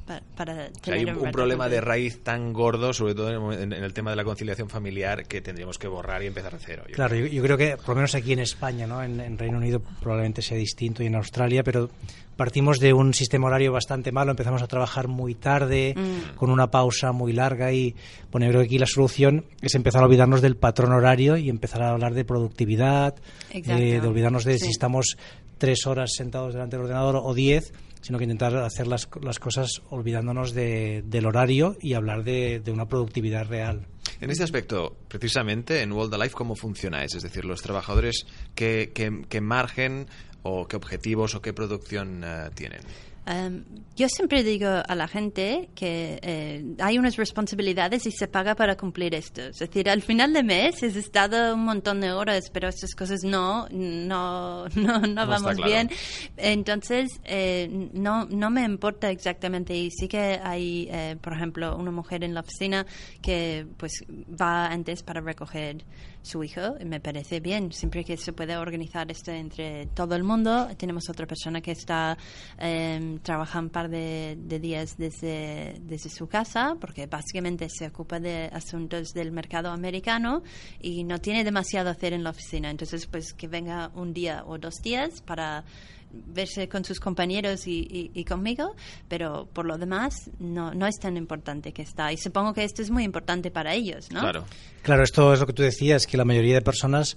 pa- 0.07 0.23
para 0.37 0.53
O 0.53 0.57
sea, 0.57 0.71
tener 0.83 0.99
hay 1.01 1.05
un, 1.17 1.31
problema 1.33 1.69
de 1.69 1.81
raíz 1.81 2.23
tan 2.23 2.53
gordo, 2.53 2.93
sobre 2.93 3.15
todo 3.15 3.29
en 3.29 3.35
el, 3.35 3.41
momen- 3.41 3.63
en- 3.63 3.73
en 3.73 3.85
el 3.85 3.93
tema 3.93 4.11
de 4.11 4.17
la 4.17 4.25
conciliación 4.25 4.69
familiar, 4.71 5.27
que 5.27 5.41
tendríamos 5.41 5.79
que 5.79 5.89
borrar 5.89 6.23
y 6.23 6.27
empezar 6.27 6.53
de 6.53 6.59
cero. 6.65 6.85
yo 6.89 6.95
Claro, 6.95 7.11
creo. 7.11 7.27
yo, 7.27 7.33
yo 7.33 7.43
creo 7.43 7.57
que 7.59 7.77
por 7.77 7.89
lo 7.91 7.95
menos 7.97 8.15
aquí 8.15 8.33
en 8.33 8.39
España, 8.41 8.87
¿no? 8.87 9.03
en, 9.03 9.21
en 9.21 9.37
Reino 9.39 9.59
Unido 9.59 9.81
probablemente 10.01 10.43
sea 10.43 10.57
distinto 10.57 11.03
y 11.03 11.07
en 11.07 11.17
Australia, 11.17 11.63
pero 11.65 11.91
partimos 12.37 12.79
de 12.81 12.93
un 12.93 13.15
sistema 13.15 13.47
horario 13.47 13.73
bastante 13.73 14.13
malo, 14.13 14.31
empezamos 14.31 14.61
a 14.63 14.67
trabajar 14.67 15.09
muy 15.09 15.35
tarde, 15.35 15.95
Mm. 15.97 16.37
con 16.37 16.51
una 16.51 16.71
pausa 16.71 17.13
muy 17.13 17.33
larga 17.33 17.73
y 17.73 17.95
bueno, 18.31 18.45
yo 18.47 18.51
creo 18.53 18.61
que 18.63 18.67
aquí 18.67 18.79
la 18.79 18.87
solución 18.87 19.47
es 19.63 19.75
empezar 19.75 20.03
a 20.03 20.07
olvidarnos 20.07 20.43
del 20.43 20.57
patrón 20.57 20.93
horario 20.93 21.39
y 21.39 21.49
empezar 21.49 21.83
a 21.83 21.91
hablar 21.91 22.13
de 22.13 22.25
productividad, 22.27 23.15
Exacto. 23.53 23.81
de, 23.81 24.01
de 24.01 24.07
olvidarnos 24.07 24.45
de 24.45 24.59
Sí. 24.59 24.67
si 24.67 24.71
estamos 24.71 25.17
tres 25.59 25.87
horas 25.87 26.13
sentados 26.15 26.53
delante 26.53 26.77
del 26.77 26.85
ordenador 26.85 27.17
o 27.23 27.33
diez, 27.33 27.73
sino 28.07 28.19
que 28.19 28.25
intentar 28.25 28.55
hacer 28.59 28.87
las, 28.87 29.09
las 29.21 29.41
cosas 29.41 29.83
olvidándonos 29.91 30.53
de- 30.55 31.03
del 31.05 31.27
horario 31.27 31.77
y 31.81 31.95
hablar 31.95 32.23
de, 32.23 32.61
de 32.61 32.71
una 32.71 32.87
productividad 32.87 33.47
real. 33.49 33.85
En 34.21 34.31
este 34.31 34.45
aspecto, 34.45 34.97
precisamente, 35.09 35.83
en 35.83 35.91
World 35.91 36.15
Alive, 36.15 36.31
¿cómo 36.31 36.55
funcionáis? 36.55 37.15
Es 37.17 37.23
decir, 37.25 37.45
los 37.45 37.61
trabajadores, 37.63 38.25
¿qué, 38.55 38.93
qué- 38.95 39.25
qué 39.29 39.41
margen 39.41 40.07
o 40.45 40.69
qué 40.69 40.77
objetivos 40.77 41.35
o 41.35 41.43
qué 41.43 41.53
producción 41.53 42.23
eh, 42.25 42.51
tienen? 42.55 42.81
Um, 43.27 43.65
yo 43.97 44.09
siempre 44.09 44.45
digo 44.45 44.69
a 44.69 44.95
la 44.95 45.09
gente 45.09 45.71
que 45.75 46.21
eh, 46.23 46.77
hay 46.79 46.97
unas 46.99 47.17
responsabilidades 47.17 48.07
y 48.07 48.13
se 48.13 48.29
paga 48.29 48.55
para 48.55 48.77
cumplir 48.77 49.15
esto. 49.17 49.43
Es 49.43 49.59
decir, 49.59 49.91
al 49.91 50.03
final 50.03 50.33
de 50.33 50.45
mes 50.45 50.81
has 50.83 50.95
estado 50.95 51.55
un 51.55 51.65
montón 51.65 52.01
de 52.01 52.13
horas, 52.13 52.51
pero 52.53 52.69
estas 52.69 52.95
cosas 52.95 53.25
no, 53.25 53.67
no, 53.71 54.69
no, 54.77 55.01
no, 55.01 55.27
vamos 55.27 55.57
claro. 55.57 55.65
bien. 55.65 55.91
Entonces, 56.37 57.21
eh, 57.25 57.89
no, 57.93 58.27
no 58.27 58.51
me 58.51 58.63
importa 58.63 59.11
exactamente. 59.11 59.75
Y 59.75 59.91
sí 59.91 60.07
que 60.07 60.39
hay, 60.43 60.89
eh, 60.93 61.17
por 61.21 61.33
ejemplo, 61.33 61.77
una 61.77 61.91
mujer 61.91 62.23
en 62.23 62.33
la 62.33 62.41
oficina 62.41 62.87
que 63.23 63.67
pues 63.77 64.05
va 64.09 64.67
antes 64.67 65.03
para 65.03 65.21
recoger 65.21 65.85
su 66.27 66.43
hijo. 66.43 66.75
Me 66.85 67.01
parece 67.01 67.41
bien, 67.41 67.73
siempre 67.73 68.05
que 68.05 68.17
se 68.17 68.33
puede 68.33 68.57
organizar 68.57 69.11
esto 69.11 69.31
entre 69.31 69.87
todo 69.87 70.15
el 70.15 70.25
mundo. 70.25 70.69
Tenemos 70.77 71.09
otra 71.09 71.27
persona 71.27 71.61
que 71.61 71.73
está 71.73 72.19
eh, 72.59 73.19
trabaja 73.23 73.61
un 73.61 73.71
par 73.71 73.89
de, 73.89 74.37
de 74.39 74.59
días 74.59 74.97
desde, 74.97 75.77
desde 75.81 76.11
su 76.11 76.27
casa, 76.27 76.77
porque 76.81 77.07
básicamente 77.07 77.69
se 77.69 77.87
ocupa 77.87 78.19
de 78.21 78.51
asuntos 78.53 79.13
del 79.15 79.33
mercado 79.33 79.71
americano 79.71 80.43
y 80.81 81.05
no 81.05 81.19
tiene 81.21 81.45
demasiado 81.45 81.91
hacer 81.91 82.13
en 82.13 82.25
la 82.25 82.31
oficina. 82.31 82.71
Entonces, 82.71 83.07
pues 83.07 83.33
que 83.33 83.49
venga 83.49 83.91
un 83.95 84.13
día 84.13 84.45
o 84.47 84.59
dos 84.59 84.75
días 84.83 85.23
para 85.23 85.65
verse 86.13 86.69
con 86.69 86.85
sus 86.85 87.01
compañeros 87.01 87.67
y, 87.67 87.81
y- 87.91 88.11
y 88.15 88.25
conmigo, 88.25 88.75
pero 89.09 89.49
por 89.53 89.67
lo 89.67 89.77
demás 89.79 90.31
no, 90.39 90.73
no 90.75 90.87
es 90.87 90.97
tan 90.99 91.17
importante 91.17 91.73
que 91.73 91.83
está. 91.83 92.13
Y 92.13 92.17
supongo 92.17 92.55
que 92.55 92.65
esto 92.65 92.83
es 92.83 92.91
muy 92.91 93.05
importante 93.05 93.51
para 93.51 93.75
ellos, 93.75 94.11
¿no? 94.13 94.21
Claro. 94.21 94.45
Claro, 94.83 95.03
esto 95.03 95.33
es 95.33 95.41
lo 95.41 95.47
que 95.47 95.53
tú 95.53 95.63
decías, 95.63 96.07
que 96.07 96.17
la 96.17 96.25
mayoría 96.25 96.55
de 96.55 96.63
personas 96.63 97.17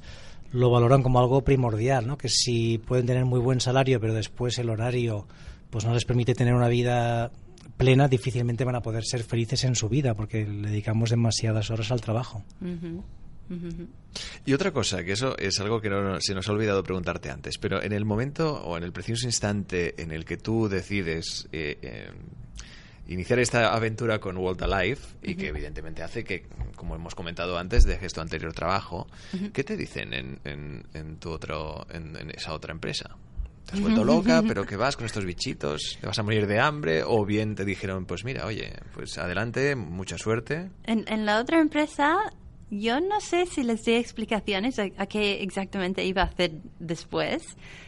lo 0.51 0.69
valoran 0.71 1.03
como 1.03 1.19
algo 1.19 1.41
primordial, 1.43 2.07
¿no? 2.07 2.17
Que 2.17 2.27
si 2.29 2.77
pueden 2.79 3.05
tener 3.05 3.25
muy 3.25 3.39
buen 3.39 3.59
salario, 3.61 3.99
pero 3.99 4.13
después 4.13 4.57
el 4.57 4.69
horario 4.69 5.27
pues 5.69 5.85
no 5.85 5.93
les 5.93 6.05
permite 6.05 6.33
tener 6.33 6.55
una 6.55 6.67
vida 6.67 7.31
plena, 7.77 8.07
difícilmente 8.07 8.65
van 8.65 8.75
a 8.75 8.81
poder 8.81 9.05
ser 9.05 9.23
felices 9.23 9.63
en 9.63 9.75
su 9.75 9.87
vida 9.87 10.15
porque 10.15 10.45
le 10.45 10.69
dedicamos 10.69 11.11
demasiadas 11.11 11.69
horas 11.69 11.91
al 11.91 12.01
trabajo. 12.01 12.43
Ujú. 12.61 13.03
Y 14.45 14.53
otra 14.53 14.71
cosa, 14.71 15.03
que 15.03 15.11
eso 15.13 15.37
es 15.37 15.59
algo 15.59 15.79
que 15.81 15.89
no- 15.89 16.19
se 16.19 16.33
nos 16.33 16.47
ha 16.49 16.51
olvidado 16.51 16.83
preguntarte 16.83 17.29
antes, 17.29 17.57
pero 17.57 17.81
en 17.81 17.93
el 17.93 18.05
momento 18.05 18.53
o 18.63 18.77
en 18.77 18.83
el 18.83 18.91
preciso 18.91 19.25
instante 19.27 20.01
en 20.01 20.11
el 20.11 20.25
que 20.25 20.37
tú 20.37 20.67
decides 20.67 21.47
eh, 21.51 21.77
eh, 21.81 22.11
iniciar 23.07 23.39
esta 23.39 23.73
aventura 23.73 24.19
con 24.19 24.37
World 24.37 24.63
Alive 24.63 24.99
y 25.23 25.35
que 25.35 25.47
evidentemente 25.47 26.03
hace 26.03 26.23
que, 26.23 26.45
como 26.75 26.95
hemos 26.95 27.15
comentado 27.15 27.57
antes, 27.57 27.83
dejes 27.83 28.13
tu 28.13 28.21
anterior 28.21 28.53
trabajo, 28.53 29.07
¿qué 29.53 29.63
te 29.63 29.77
dicen 29.77 30.13
en, 30.13 30.39
en- 30.43 30.83
en 30.93 31.17
tu 31.17 31.29
otro, 31.31 31.85
en, 31.91 32.15
en 32.15 32.31
esa 32.31 32.53
otra 32.53 32.71
empresa? 32.73 33.15
¿Te 33.65 33.75
has 33.75 33.81
vuelto 33.81 34.03
loca, 34.03 34.41
pero 34.47 34.65
que 34.65 34.75
vas 34.75 34.95
con 34.97 35.05
estos 35.05 35.25
bichitos? 35.25 35.97
¿Te 36.01 36.07
vas 36.07 36.17
a 36.17 36.23
morir 36.23 36.47
de 36.47 36.59
hambre? 36.59 37.03
¿O 37.05 37.23
bien 37.23 37.53
te 37.53 37.65
dijeron, 37.65 38.05
pues 38.05 38.23
mira, 38.25 38.47
oye, 38.47 38.73
pues 38.95 39.17
adelante, 39.19 39.75
mucha 39.75 40.17
suerte? 40.17 40.69
En 40.85 41.25
la 41.27 41.39
otra 41.39 41.59
empresa, 41.61 42.15
yo 42.69 42.99
no 43.01 43.19
sé 43.21 43.45
si 43.45 43.63
les 43.63 43.83
di 43.83 43.93
explicaciones 43.93 44.77
a, 44.79 44.83
a 44.97 45.05
qué 45.07 45.41
exactamente 45.43 46.03
iba 46.05 46.21
a 46.21 46.25
hacer 46.25 46.51
después. 46.79 47.43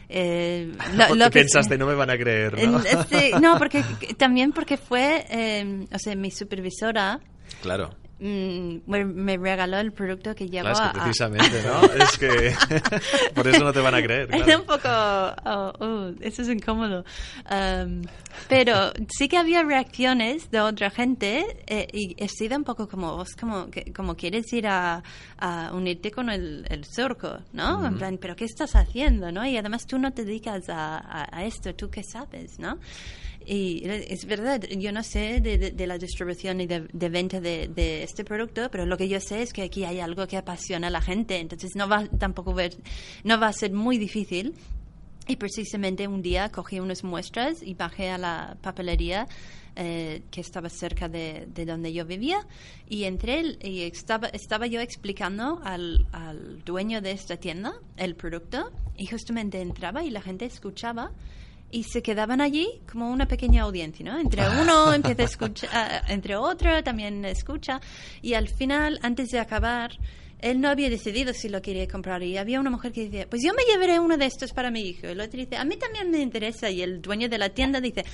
Eh, 0.08 0.72
lo- 0.96 1.06
Porque 1.08 1.14
lo 1.18 1.24
que- 1.26 1.40
pensaste, 1.40 1.78
no 1.78 1.86
me 1.86 1.94
van 1.94 2.10
a 2.10 2.18
creer, 2.18 2.66
¿no? 2.68 2.80
Sí, 2.80 3.30
no, 3.40 3.58
porque 3.58 3.82
también 4.18 4.52
porque 4.52 4.76
fue, 4.76 5.24
eh, 5.30 5.86
o 5.92 5.98
sea, 5.98 6.14
mi 6.16 6.30
supervisora 6.30 7.20
Claro. 7.60 7.90
Mm, 8.22 8.76
me, 8.86 9.36
regaló 9.36 9.78
el 9.78 9.92
producto 9.92 10.34
que 10.34 10.48
llevó 10.48 10.70
Claro, 10.70 10.86
es 10.86 10.92
que 10.92 10.98
a- 10.98 11.00
a- 11.00 11.04
precisamente, 11.04 11.62
¿no? 11.62 11.82
Es 12.04 12.18
que 12.18 12.54
por 13.34 13.48
eso 13.48 13.64
no 13.64 13.72
te 13.72 13.80
van 13.80 13.94
a 13.94 14.02
creer. 14.02 14.28
Era 14.32 14.44
claro. 14.44 14.60
un 14.60 14.66
poco, 14.66 14.88
oh, 15.44 15.72
oh, 15.80 16.10
eso 16.20 16.42
es 16.42 16.48
incómodo. 16.48 17.04
Um, 17.50 18.02
pero 18.48 18.92
sí 19.08 19.28
que 19.28 19.36
había 19.36 19.62
reacciones 19.62 20.50
de 20.50 20.60
otra 20.60 20.90
gente 20.90 21.44
eh, 21.66 21.86
y 21.92 22.14
he 22.22 22.28
sido 22.28 22.56
un 22.56 22.64
poco 22.64 22.88
como 22.88 23.16
vos, 23.16 23.30
como, 23.38 23.70
que- 23.70 23.92
como 23.92 24.16
quieres 24.16 24.52
ir 24.52 24.66
a, 24.68 25.02
a 25.38 25.70
unirte 25.72 26.10
con 26.10 26.30
el, 26.30 26.64
el 26.68 26.84
surco, 26.84 27.38
¿no? 27.52 27.84
En 27.86 27.96
plan, 27.98 28.18
pero 28.20 28.36
¿qué 28.36 28.44
estás 28.44 28.74
haciendo, 28.76 29.32
no? 29.32 29.44
Y 29.46 29.56
además 29.56 29.86
tú 29.86 29.98
no 29.98 30.12
te 30.12 30.24
dedicas 30.24 30.68
a, 30.68 30.96
a- 30.98 31.28
a 31.36 31.44
esto, 31.44 31.74
¿tú 31.74 31.90
qué 31.90 32.02
sabes, 32.02 32.58
no? 32.58 32.78
Y 33.46 33.82
es 33.86 34.24
verdad, 34.26 34.60
yo 34.78 34.92
no 34.92 35.02
sé 35.02 35.40
de, 35.40 35.58
de- 35.58 35.70
de 35.70 35.86
la 35.86 35.98
distribución 35.98 36.60
y 36.60 36.66
de, 36.66 36.86
de 36.92 37.08
venta 37.08 37.40
de, 37.40 38.02
este 38.02 38.24
producto, 38.24 38.68
pero 38.70 38.86
lo 38.86 38.96
que 38.96 39.08
yo 39.08 39.20
sé 39.20 39.42
es 39.42 39.52
que 39.52 39.62
aquí 39.62 39.84
hay 39.84 40.00
algo 40.00 40.26
que 40.26 40.36
apasiona 40.36 40.88
a 40.88 40.90
la 40.90 41.00
gente, 41.00 41.38
entonces 41.38 41.70
no 41.74 41.88
va 41.88 42.06
tampoco 42.06 42.54
ver, 42.54 42.74
no 43.24 43.38
va 43.40 43.48
a 43.48 43.52
ser 43.52 43.72
muy 43.72 43.98
difícil. 43.98 44.54
Y 45.28 45.36
precisamente 45.36 46.08
un 46.08 46.20
día 46.20 46.50
cogí 46.50 46.80
unas 46.80 47.04
muestras 47.04 47.62
y 47.62 47.74
bajé 47.74 48.10
a 48.10 48.18
la 48.18 48.56
papelería 48.60 49.28
eh, 49.76 50.22
que 50.32 50.40
estaba 50.40 50.68
cerca 50.68 51.08
de, 51.08 51.46
de 51.54 51.64
donde 51.64 51.92
yo 51.92 52.04
vivía. 52.04 52.44
Y 52.88 53.04
entré 53.04 53.56
y 53.62 53.82
estaba, 53.82 54.26
estaba 54.28 54.66
yo 54.66 54.80
explicando 54.80 55.60
al, 55.62 56.08
al 56.10 56.64
dueño 56.64 57.00
de 57.00 57.12
esta 57.12 57.36
tienda 57.36 57.72
el 57.96 58.16
producto. 58.16 58.72
Y 58.96 59.06
justamente 59.06 59.60
entraba 59.60 60.02
y 60.02 60.10
la 60.10 60.22
gente 60.22 60.44
escuchaba 60.44 61.12
y 61.72 61.84
se 61.84 62.02
quedaban 62.02 62.40
allí 62.40 62.80
como 62.90 63.10
una 63.10 63.26
pequeña 63.26 63.62
audiencia, 63.62 64.04
¿no? 64.04 64.18
Entre 64.18 64.42
uno 64.60 64.92
empieza 64.94 65.22
a 65.22 65.24
escuchar, 65.24 66.04
entre 66.08 66.36
otro 66.36 66.84
también 66.84 67.24
escucha 67.24 67.80
y 68.20 68.34
al 68.34 68.48
final, 68.48 69.00
antes 69.02 69.30
de 69.30 69.40
acabar, 69.40 69.98
él 70.38 70.60
no 70.60 70.68
había 70.68 70.90
decidido 70.90 71.32
si 71.32 71.48
lo 71.48 71.62
quería 71.62 71.88
comprar 71.88 72.22
y 72.22 72.36
había 72.36 72.60
una 72.60 72.70
mujer 72.70 72.92
que 72.92 73.04
decía, 73.04 73.28
pues 73.28 73.42
yo 73.42 73.54
me 73.54 73.62
llevaré 73.64 73.98
uno 73.98 74.18
de 74.18 74.26
estos 74.26 74.52
para 74.52 74.70
mi 74.70 74.80
hijo. 74.80 75.06
Y 75.06 75.10
el 75.10 75.20
otro 75.20 75.40
dice, 75.40 75.56
a 75.56 75.64
mí 75.64 75.76
también 75.76 76.10
me 76.10 76.18
interesa 76.18 76.68
y 76.68 76.82
el 76.82 77.00
dueño 77.00 77.28
de 77.28 77.38
la 77.38 77.48
tienda 77.48 77.80
dice, 77.80 78.04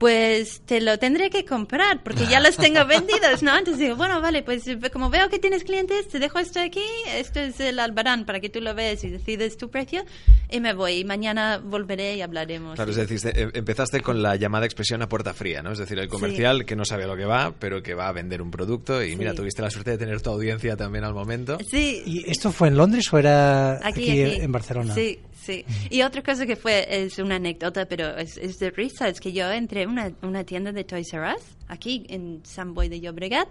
pues 0.00 0.62
te 0.64 0.80
lo 0.80 0.98
tendré 0.98 1.28
que 1.28 1.44
comprar 1.44 2.02
porque 2.02 2.24
ya 2.26 2.40
los 2.40 2.56
tengo 2.56 2.82
vendidos, 2.86 3.42
¿no? 3.42 3.50
Entonces 3.58 3.78
digo, 3.78 3.96
bueno, 3.96 4.22
vale, 4.22 4.42
pues 4.42 4.64
como 4.90 5.10
veo 5.10 5.28
que 5.28 5.38
tienes 5.38 5.62
clientes, 5.62 6.08
te 6.08 6.18
dejo 6.18 6.38
esto 6.38 6.58
aquí, 6.58 6.80
esto 7.14 7.38
es 7.38 7.60
el 7.60 7.78
albarán 7.78 8.24
para 8.24 8.40
que 8.40 8.48
tú 8.48 8.62
lo 8.62 8.74
veas 8.74 9.04
y 9.04 9.10
decides 9.10 9.58
tu 9.58 9.68
precio 9.70 10.02
y 10.50 10.58
me 10.60 10.72
voy 10.72 10.94
y 11.00 11.04
mañana 11.04 11.58
volveré 11.62 12.16
y 12.16 12.22
hablaremos. 12.22 12.76
Claro, 12.76 12.90
es 12.92 12.96
decir, 12.96 13.20
em- 13.36 13.50
empezaste 13.52 14.00
con 14.00 14.22
la 14.22 14.36
llamada 14.36 14.64
expresión 14.64 15.02
a 15.02 15.08
puerta 15.08 15.34
fría, 15.34 15.62
¿no? 15.62 15.72
Es 15.72 15.78
decir, 15.78 15.98
el 15.98 16.08
comercial 16.08 16.64
que 16.64 16.76
no 16.76 16.86
sabe 16.86 17.04
a 17.04 17.06
lo 17.06 17.16
que 17.18 17.26
va, 17.26 17.52
pero 17.58 17.82
que 17.82 17.92
va 17.92 18.08
a 18.08 18.12
vender 18.12 18.40
un 18.40 18.50
producto 18.50 19.04
y 19.04 19.16
mira, 19.16 19.32
Sí. 19.32 19.36
tuviste 19.36 19.60
la 19.60 19.70
suerte 19.70 19.90
de 19.90 19.98
tener 19.98 20.22
tu 20.22 20.30
audiencia 20.30 20.78
también 20.78 21.04
al 21.04 21.12
momento. 21.12 21.58
Sí, 21.70 22.02
¿Y 22.06 22.30
esto 22.30 22.50
fue 22.52 22.68
en 22.68 22.78
Londres 22.78 23.04
o 23.12 23.18
era 23.18 23.74
aquí, 23.86 24.08
aquí, 24.10 24.22
aquí. 24.22 24.40
en 24.40 24.50
Barcelona? 24.50 24.94
Sí, 24.94 25.18
sí. 25.40 25.64
Y 25.90 26.02
otra 26.02 26.22
cosa 26.22 26.46
que 26.46 26.56
fue, 26.56 26.86
es 26.88 27.18
una 27.18 27.36
anécdota, 27.36 27.86
pero 27.86 28.16
es, 28.16 28.58
de 28.58 28.70
risa, 28.70 29.08
es 29.08 29.20
que 29.20 29.32
yo 29.32 29.50
entré 29.50 29.84
a 29.84 29.88
una, 29.88 30.12
una 30.22 30.44
tienda 30.44 30.72
de 30.72 30.84
Toys 30.84 31.12
R 31.12 31.34
Us, 31.34 31.42
aquí 31.68 32.06
en 32.08 32.40
San 32.44 32.74
Boy 32.74 32.88
de 32.88 33.00
Llobregat, 33.00 33.48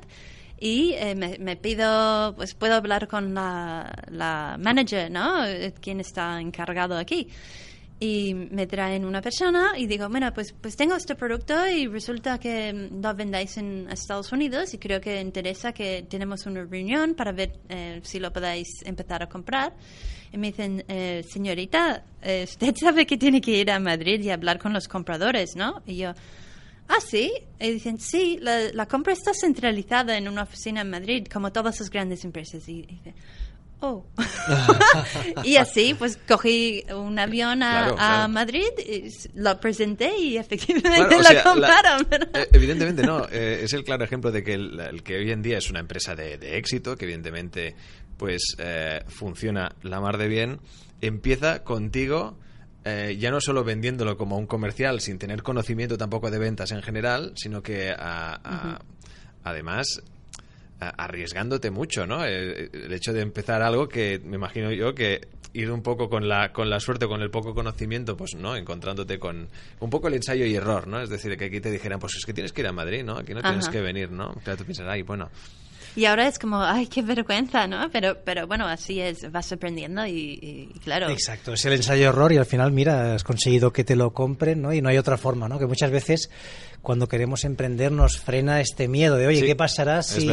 y 0.60 0.94
eh, 0.94 1.16
me, 1.16 1.56
pido, 1.56 2.34
pues 2.36 2.54
puedo 2.54 2.76
hablar 2.76 3.08
con 3.08 3.34
la, 3.34 3.92
la 4.10 4.58
manager, 4.60 5.10
¿no? 5.10 5.46
Eh, 5.46 5.74
Quien 5.80 6.02
está 6.02 6.40
encargado 6.42 6.98
aquí. 6.98 7.30
Y 8.02 8.34
me 8.34 8.66
traen 8.66 9.04
una 9.04 9.22
persona 9.22 9.74
y 9.78 9.86
digo, 9.86 10.08
bueno, 10.08 10.34
pues, 10.34 10.54
pues 10.54 10.78
tengo 10.78 10.96
este 10.96 11.16
producto 11.16 11.68
y 11.68 11.86
resulta 11.88 12.40
que 12.40 12.74
mm, 12.74 13.02
lo 13.02 13.14
vendáis 13.14 13.58
en 13.58 13.90
Estados 13.90 14.32
Unidos 14.32 14.74
y 14.74 14.78
creo 14.78 15.02
que 15.02 15.20
interesa 15.20 15.74
que 15.74 16.06
tenemos 16.10 16.46
una 16.46 16.64
reunión 16.64 17.14
para 17.14 17.32
ver 17.34 17.60
eh, 17.68 18.00
si 18.04 18.20
lo 18.20 18.32
podéis 18.32 18.68
empezar 18.86 19.24
a 19.24 19.28
comprar. 19.28 19.74
Y 20.32 20.38
me 20.38 20.48
dicen, 20.48 20.84
eh, 20.88 21.24
señorita, 21.28 22.04
eh, 22.22 22.44
usted 22.44 22.76
sabe 22.76 23.06
que 23.06 23.18
tiene 23.18 23.42
que 23.42 23.52
ir 23.52 23.72
a 23.72 23.80
Madrid 23.80 24.22
y 24.22 24.30
hablar 24.30 24.60
con 24.60 24.74
los 24.74 24.88
compradores, 24.88 25.56
¿no? 25.56 25.82
Y 25.86 25.98
yo, 25.98 26.14
ah, 26.88 27.00
sí. 27.06 27.32
Y 27.60 27.72
dicen, 27.72 28.00
sí, 28.00 28.38
la, 28.42 28.72
la 28.74 28.86
compra 28.86 29.14
está 29.14 29.32
centralizada 29.34 30.18
en 30.18 30.28
una 30.28 30.44
oficina 30.44 30.82
en 30.82 30.90
Madrid, 30.90 31.28
como 31.32 31.52
todas 31.52 31.80
las 31.80 31.90
grandes 31.90 32.24
empresas. 32.26 32.68
Y 32.70 32.84
dice, 32.84 33.16
oh. 33.82 34.06
y 35.44 35.56
así, 35.58 35.94
pues 35.94 36.18
cogí 36.28 36.84
un 36.94 37.18
avión 37.20 37.64
a, 37.64 38.28
Madrid, 38.28 38.68
lo 39.36 39.60
presenté 39.60 40.18
y 40.18 40.38
efectivamente 40.38 41.18
lo 41.18 41.44
compraron. 41.44 42.08
Eh, 42.34 42.48
evidentemente 42.54 43.04
no, 43.04 43.26
eh, 43.32 43.62
es 43.64 43.74
el 43.74 43.84
claro 43.84 44.04
ejemplo 44.04 44.32
de 44.32 44.44
que 44.44 44.54
el, 44.54 45.02
que 45.04 45.18
hoy 45.18 45.32
en 45.32 45.42
día 45.42 45.58
es 45.58 45.70
una 45.70 45.80
empresa 45.80 46.16
de, 46.16 46.58
éxito, 46.58 46.96
que 46.96 47.06
evidentemente 47.06 47.76
pues 48.20 48.56
eh, 48.60 49.02
funciona 49.08 49.76
la 49.82 50.00
mar 50.00 50.20
de 50.20 50.28
bien, 50.28 50.60
empieza 51.02 51.64
contigo. 51.64 52.38
ya 52.86 53.32
no 53.32 53.40
solo 53.40 53.64
vendiéndolo 53.64 54.18
como 54.18 54.38
un 54.38 54.48
comercial 54.48 55.00
sin 55.00 55.18
tener 55.18 55.44
conocimiento 55.44 55.98
tampoco 55.98 56.30
de 56.30 56.40
ventas 56.40 56.72
en 56.72 56.82
general, 56.82 57.34
sino 57.36 57.62
que 57.62 57.94
además 59.44 60.02
arriesgándote 60.80 61.72
mucho, 61.72 62.06
¿no? 62.06 62.26
Eh, 62.26 62.70
el, 62.72 62.94
hecho 62.94 63.14
de 63.14 63.22
empezar 63.22 63.62
algo 63.62 63.88
que 63.88 64.20
me 64.24 64.38
imagino 64.38 64.72
yo 64.72 64.96
que 64.96 65.28
ir 65.52 65.72
un 65.72 65.82
poco 65.82 66.10
con 66.10 66.30
la, 66.30 66.54
con 66.54 66.70
la 66.70 66.80
suerte, 66.80 67.08
con 67.08 67.22
el 67.22 67.32
poco 67.32 67.54
conocimiento, 67.54 68.16
pues, 68.16 68.36
¿no? 68.36 68.56
Encontrándote 68.56 69.20
con 69.20 69.50
un 69.80 69.90
poco 69.90 70.08
el 70.08 70.14
ensayo 70.14 70.46
y 70.46 70.56
error, 70.56 70.88
¿no? 70.88 71.02
Es 71.02 71.10
decir, 71.10 71.36
que 71.38 71.46
aquí 71.46 71.60
te 71.60 71.72
dijeran, 71.72 72.00
pues 72.00 72.16
es 72.16 72.26
que 72.26 72.34
tienes 72.34 72.54
que 72.54 72.62
ir 72.62 72.68
a 72.68 72.72
Madrid, 72.72 73.04
¿no? 73.04 73.18
Aquí 73.18 73.34
no 73.34 73.42
tienes 73.42 73.68
que 73.68 73.82
venir, 73.82 74.12
¿no? 74.12 74.34
Claro, 74.44 74.58
tú 74.58 74.66
piensas, 74.66 74.88
ay, 74.88 75.02
bueno, 75.02 75.30
y 75.96 76.06
ahora 76.06 76.28
es 76.28 76.40
como, 76.40 76.62
ay, 76.62 76.88
qué 76.88 77.02
vergüenza, 77.02 77.68
¿no? 77.68 77.90
Pero, 77.92 78.18
pero 78.24 78.48
bueno, 78.48 78.66
así 78.68 79.00
es, 79.00 79.32
vas 79.32 79.52
aprendiendo 79.52 80.06
y, 80.06 80.72
claro. 80.84 81.10
Exacto, 81.10 81.54
es 81.54 81.66
el 81.66 81.74
ensayo-error 81.74 82.32
y 82.32 82.38
al 82.38 82.46
final, 82.46 82.72
mira, 82.72 83.16
has 83.16 83.24
conseguido 83.24 83.72
que 83.72 83.84
te 83.84 83.96
lo 83.96 84.12
compren, 84.12 84.62
¿no? 84.62 84.74
Y 84.74 84.82
no 84.82 84.90
hay 84.90 84.98
otra 84.98 85.18
forma, 85.18 85.48
¿no? 85.48 85.60
Que 85.60 85.66
muchas 85.66 85.92
veces 85.92 86.30
cuando 86.82 87.08
queremos 87.08 87.44
emprender 87.44 87.92
nos 87.92 88.18
frena 88.18 88.62
este 88.62 88.88
miedo 88.88 89.16
de, 89.18 89.28
oye, 89.28 89.46
¿qué 89.46 89.56
pasará 89.56 90.02
si, 90.02 90.28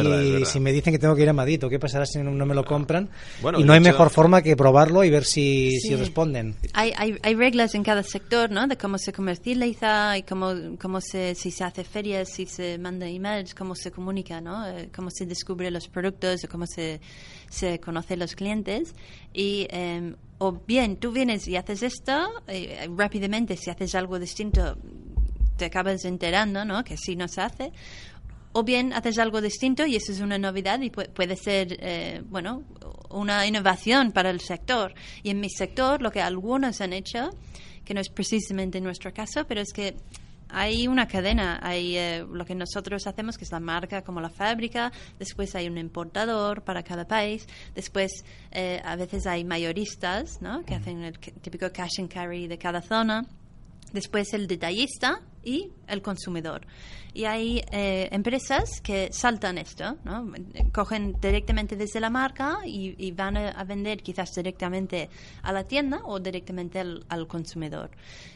si 0.45 0.59
me 0.59 0.71
dicen 0.71 0.93
que 0.93 0.99
tengo 0.99 1.15
que 1.15 1.23
ir 1.23 1.29
a 1.29 1.33
Madrid 1.33 1.63
o 1.63 1.69
qué 1.69 1.79
pasará 1.79 2.05
si 2.05 2.19
no, 2.19 2.45
me 2.45 2.55
lo 2.55 2.63
compran? 2.63 3.09
y 3.57 3.63
no 3.63 3.73
hay 3.73 3.79
mejor 3.79 4.09
forma 4.09 4.41
que 4.41 4.55
probarlo 4.55 5.03
y 5.03 5.09
ver 5.09 5.25
si, 5.25 5.79
si 5.79 5.95
responden. 5.95 6.55
Hay, 6.73 6.93
hay, 6.95 7.17
hay, 7.21 7.35
reglas 7.35 7.75
en 7.75 7.83
cada 7.83 8.03
sector, 8.03 8.49
¿no? 8.49 8.67
De 8.67 8.77
cómo 8.77 8.97
se 8.97 9.11
comercializa 9.11 10.17
y 10.17 10.23
cómo, 10.23 10.53
cómo 10.79 11.01
se, 11.01 11.35
si 11.35 11.51
se 11.51 11.63
hace 11.63 11.83
ferias, 11.83 12.29
si 12.29 12.45
se 12.45 12.77
manda 12.77 13.07
emails, 13.07 13.53
cómo 13.53 13.75
se 13.75 13.91
comunica, 13.91 14.39
¿no? 14.39 14.67
Eh, 14.67 14.89
cómo 14.95 15.09
se 15.11 15.25
descubre 15.25 15.69
los 15.69 15.87
productos, 15.87 16.47
cómo 16.49 16.65
se, 16.65 17.01
se 17.49 17.79
conoce 17.79 18.15
los 18.15 18.35
clientes. 18.35 18.93
Y 19.33 19.67
em, 19.69 20.15
o 20.39 20.51
bien 20.51 20.97
tú 20.97 21.11
vienes 21.11 21.47
y 21.47 21.55
haces 21.55 21.83
esto 21.83 22.29
eh, 22.47 22.87
rápidamente, 22.95 23.57
si 23.57 23.69
haces 23.69 23.95
algo 23.95 24.19
distinto 24.19 24.77
te 25.57 25.65
acabas 25.65 26.05
enterando, 26.05 26.63
¿no? 26.65 26.83
Que 26.83 26.93
así 26.93 27.15
no 27.15 27.27
se 27.27 27.41
hace. 27.41 27.71
O 28.53 28.63
bien 28.63 28.93
haces 28.93 29.19
algo 29.19 29.41
distinto 29.41 29.85
y 29.85 29.95
eso 29.95 30.11
es 30.11 30.19
una 30.19 30.37
novedad 30.37 30.79
y 30.81 30.89
puede 30.89 31.35
ser, 31.35 31.77
eh, 31.79 32.23
bueno, 32.25 32.63
una 33.09 33.45
innovación 33.45 34.11
para 34.11 34.29
el 34.29 34.39
sector. 34.39 34.93
Y 35.21 35.29
en 35.29 35.39
mi 35.39 35.49
sector, 35.49 36.01
lo 36.01 36.11
que 36.11 36.21
algunos 36.21 36.81
han 36.81 36.93
hecho, 36.93 37.29
que 37.83 37.93
no 37.93 38.01
es 38.01 38.09
precisamente 38.09 38.81
nuestro 38.81 39.13
caso, 39.13 39.45
pero 39.45 39.61
es 39.61 39.71
que 39.73 39.95
hay 40.49 40.87
una 40.87 41.07
cadena, 41.07 41.59
hay 41.61 41.97
eh, 41.97 42.25
lo 42.29 42.45
que 42.45 42.55
nosotros 42.55 43.05
hacemos, 43.05 43.37
que 43.37 43.43
es 43.43 43.51
la 43.51 43.59
marca 43.59 44.01
como 44.01 44.21
la 44.21 44.29
fábrica, 44.29 44.91
después 45.19 45.55
hay 45.55 45.67
un 45.67 45.77
importador 45.77 46.63
para 46.63 46.83
cada 46.83 47.05
país, 47.05 47.45
después 47.75 48.23
eh, 48.51 48.81
a 48.83 48.95
veces 48.95 49.27
hay 49.27 49.43
mayoristas, 49.43 50.41
¿no? 50.41 50.63
Que 50.63 50.75
hacen 50.75 51.03
el 51.03 51.19
típico 51.19 51.71
cash 51.71 51.99
and 51.99 52.11
carry 52.11 52.47
de 52.47 52.57
cada 52.57 52.81
zona 52.81 53.25
después 53.93 54.33
el 54.33 54.47
detallista 54.47 55.21
y 55.43 55.71
el 55.87 56.01
consumidor. 56.01 56.65
Y 57.13 57.25
hay 57.25 57.63
eh, 57.71 58.09
empresas 58.11 58.81
que 58.81 59.09
saltan 59.11 59.57
esto, 59.57 59.97
¿no? 60.03 60.31
cogen 60.71 61.15
directamente 61.19 61.75
desde 61.75 61.99
la 61.99 62.09
marca 62.09 62.59
y, 62.65 63.11
van 63.11 63.37
a, 63.37 63.63
vender 63.63 64.03
quizás 64.03 64.35
directamente 64.35 65.09
a 65.41 65.51
la 65.51 65.63
tienda 65.63 66.01
o 66.03 66.19
directamente 66.19 66.79
al, 66.79 67.27
consumidor. 67.27 67.89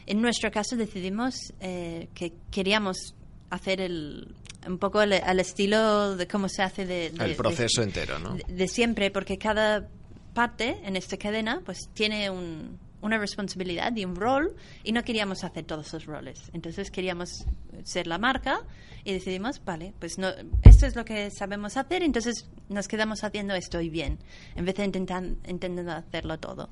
En 0.06 0.20
nuestro 0.20 0.50
caso 0.50 0.76
decidimos 0.76 1.34
eh, 1.60 2.08
que 2.14 2.32
queríamos 2.50 3.14
hacer 3.50 3.80
el, 3.80 4.34
un 4.66 4.78
poco 4.78 5.00
al, 5.00 5.12
estilo 5.38 6.16
de 6.16 6.26
cómo 6.26 6.48
se 6.48 6.62
hace 6.62 6.86
de, 6.86 7.06
el 7.06 7.36
proceso 7.36 7.82
entero, 7.82 8.18
¿no? 8.18 8.36
de 8.48 8.68
siempre, 8.68 9.10
porque 9.10 9.38
cada 9.38 9.88
parte 10.34 10.80
en 10.84 10.96
esta 10.96 11.16
cadena 11.18 11.60
pues 11.64 11.90
tiene 11.92 12.30
un 12.30 12.78
una 13.02 13.18
responsabilidad 13.18 13.94
y 13.94 14.04
un 14.04 14.16
rol 14.16 14.56
y 14.82 14.92
no 14.92 15.02
queríamos 15.02 15.44
hacer 15.44 15.64
todos 15.64 15.88
esos 15.88 16.06
roles. 16.06 16.50
Entonces 16.54 16.90
queríamos 16.90 17.44
ser 17.84 18.06
la 18.06 18.16
marca 18.16 18.60
y 19.04 19.12
decidimos, 19.12 19.62
vale, 19.64 19.92
pues 19.98 20.18
no, 20.18 20.28
esto 20.62 20.86
es 20.86 20.96
lo 20.96 21.04
que 21.04 21.30
sabemos 21.30 21.76
hacer, 21.76 22.02
entonces 22.02 22.48
nos 22.68 22.88
quedamos 22.88 23.24
haciendo 23.24 23.54
esto 23.54 23.80
y 23.80 23.90
bien, 23.90 24.18
en 24.54 24.64
vez 24.64 24.76
de 24.76 24.84
intentar, 24.84 25.24
intentando 25.46 25.92
hacerlo 25.92 26.38
todo. 26.38 26.70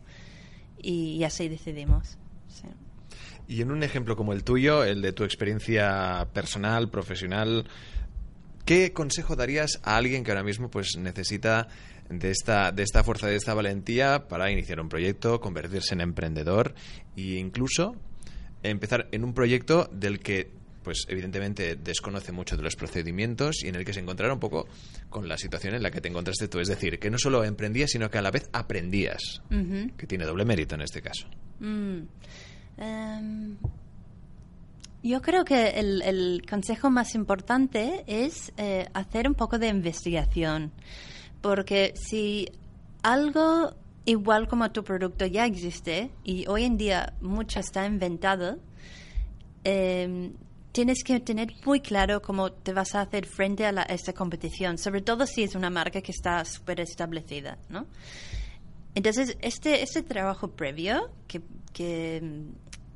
Y, 0.82 1.22
así 1.24 1.48
decidimos. 1.48 2.16
Y 3.46 3.60
en 3.60 3.70
un 3.70 3.82
ejemplo 3.82 4.16
como 4.16 4.32
el 4.32 4.44
tuyo, 4.44 4.84
el 4.84 5.02
de 5.02 5.12
tu 5.12 5.24
experiencia 5.24 6.28
personal, 6.32 6.88
profesional, 6.88 7.66
¿qué 8.64 8.92
consejo 8.92 9.36
darías 9.36 9.80
a 9.82 9.96
alguien 9.96 10.24
que 10.24 10.30
ahora 10.30 10.44
mismo 10.44 10.70
pues 10.70 10.96
necesita 10.96 11.68
de 12.10 12.30
esta, 12.30 12.72
de 12.72 12.82
esta 12.82 13.04
fuerza, 13.04 13.28
de 13.28 13.36
esta 13.36 13.54
valentía 13.54 14.28
para 14.28 14.50
iniciar 14.50 14.80
un 14.80 14.88
proyecto, 14.88 15.40
convertirse 15.40 15.94
en 15.94 16.00
emprendedor 16.00 16.74
e 17.16 17.38
incluso 17.38 17.94
empezar 18.62 19.08
en 19.12 19.24
un 19.24 19.32
proyecto 19.32 19.88
del 19.92 20.18
que 20.20 20.50
pues 20.82 21.04
evidentemente 21.08 21.76
desconoce 21.76 22.32
mucho 22.32 22.56
de 22.56 22.62
los 22.62 22.74
procedimientos 22.74 23.62
y 23.62 23.68
en 23.68 23.76
el 23.76 23.84
que 23.84 23.92
se 23.92 24.00
encontrará 24.00 24.32
un 24.32 24.40
poco 24.40 24.66
con 25.08 25.28
la 25.28 25.36
situación 25.36 25.74
en 25.74 25.82
la 25.82 25.90
que 25.90 26.00
te 26.00 26.08
encontraste 26.08 26.48
tú. 26.48 26.58
Es 26.58 26.68
decir, 26.68 26.98
que 26.98 27.10
no 27.10 27.18
solo 27.18 27.44
emprendías, 27.44 27.90
sino 27.90 28.10
que 28.10 28.18
a 28.18 28.22
la 28.22 28.30
vez 28.30 28.48
aprendías, 28.52 29.42
que 29.96 30.06
tiene 30.06 30.24
doble 30.24 30.44
mérito 30.44 30.74
en 30.74 30.80
este 30.80 31.02
caso. 31.02 31.28
Mm. 31.60 32.00
Em, 32.78 33.56
yo 35.02 35.20
creo 35.20 35.44
que 35.44 35.68
el, 35.78 36.42
consejo 36.48 36.90
más 36.90 37.14
importante 37.14 38.04
es 38.06 38.52
eh, 38.56 38.86
hacer 38.94 39.28
un 39.28 39.34
poco 39.34 39.58
de 39.58 39.68
investigación. 39.68 40.72
Porque 41.40 41.94
si 41.96 42.48
algo 43.02 43.74
igual 44.04 44.48
como 44.48 44.70
tu 44.70 44.82
producto 44.82 45.26
ya 45.26 45.46
existe 45.46 46.10
y 46.24 46.46
hoy 46.48 46.64
en 46.64 46.76
día 46.76 47.14
mucho 47.20 47.60
está 47.60 47.86
inventado, 47.86 48.58
em, 49.64 50.34
tienes 50.72 51.02
que 51.04 51.20
tener 51.20 51.48
muy 51.64 51.80
claro 51.80 52.22
cómo 52.22 52.52
te 52.52 52.72
vas 52.72 52.94
a 52.94 53.02
hacer 53.02 53.26
frente 53.26 53.66
a, 53.66 53.70
esta 53.82 54.12
competición, 54.12 54.78
sobre 54.78 55.00
todo 55.00 55.26
si 55.26 55.42
es 55.42 55.54
una 55.54 55.70
marca 55.70 56.00
que 56.00 56.12
está 56.12 56.44
súper 56.44 56.80
establecida, 56.80 57.58
¿no? 57.68 57.86
Entonces, 58.94 59.36
este, 59.40 59.82
este 59.82 60.02
trabajo 60.02 60.48
previo 60.48 61.10
que 61.28 61.40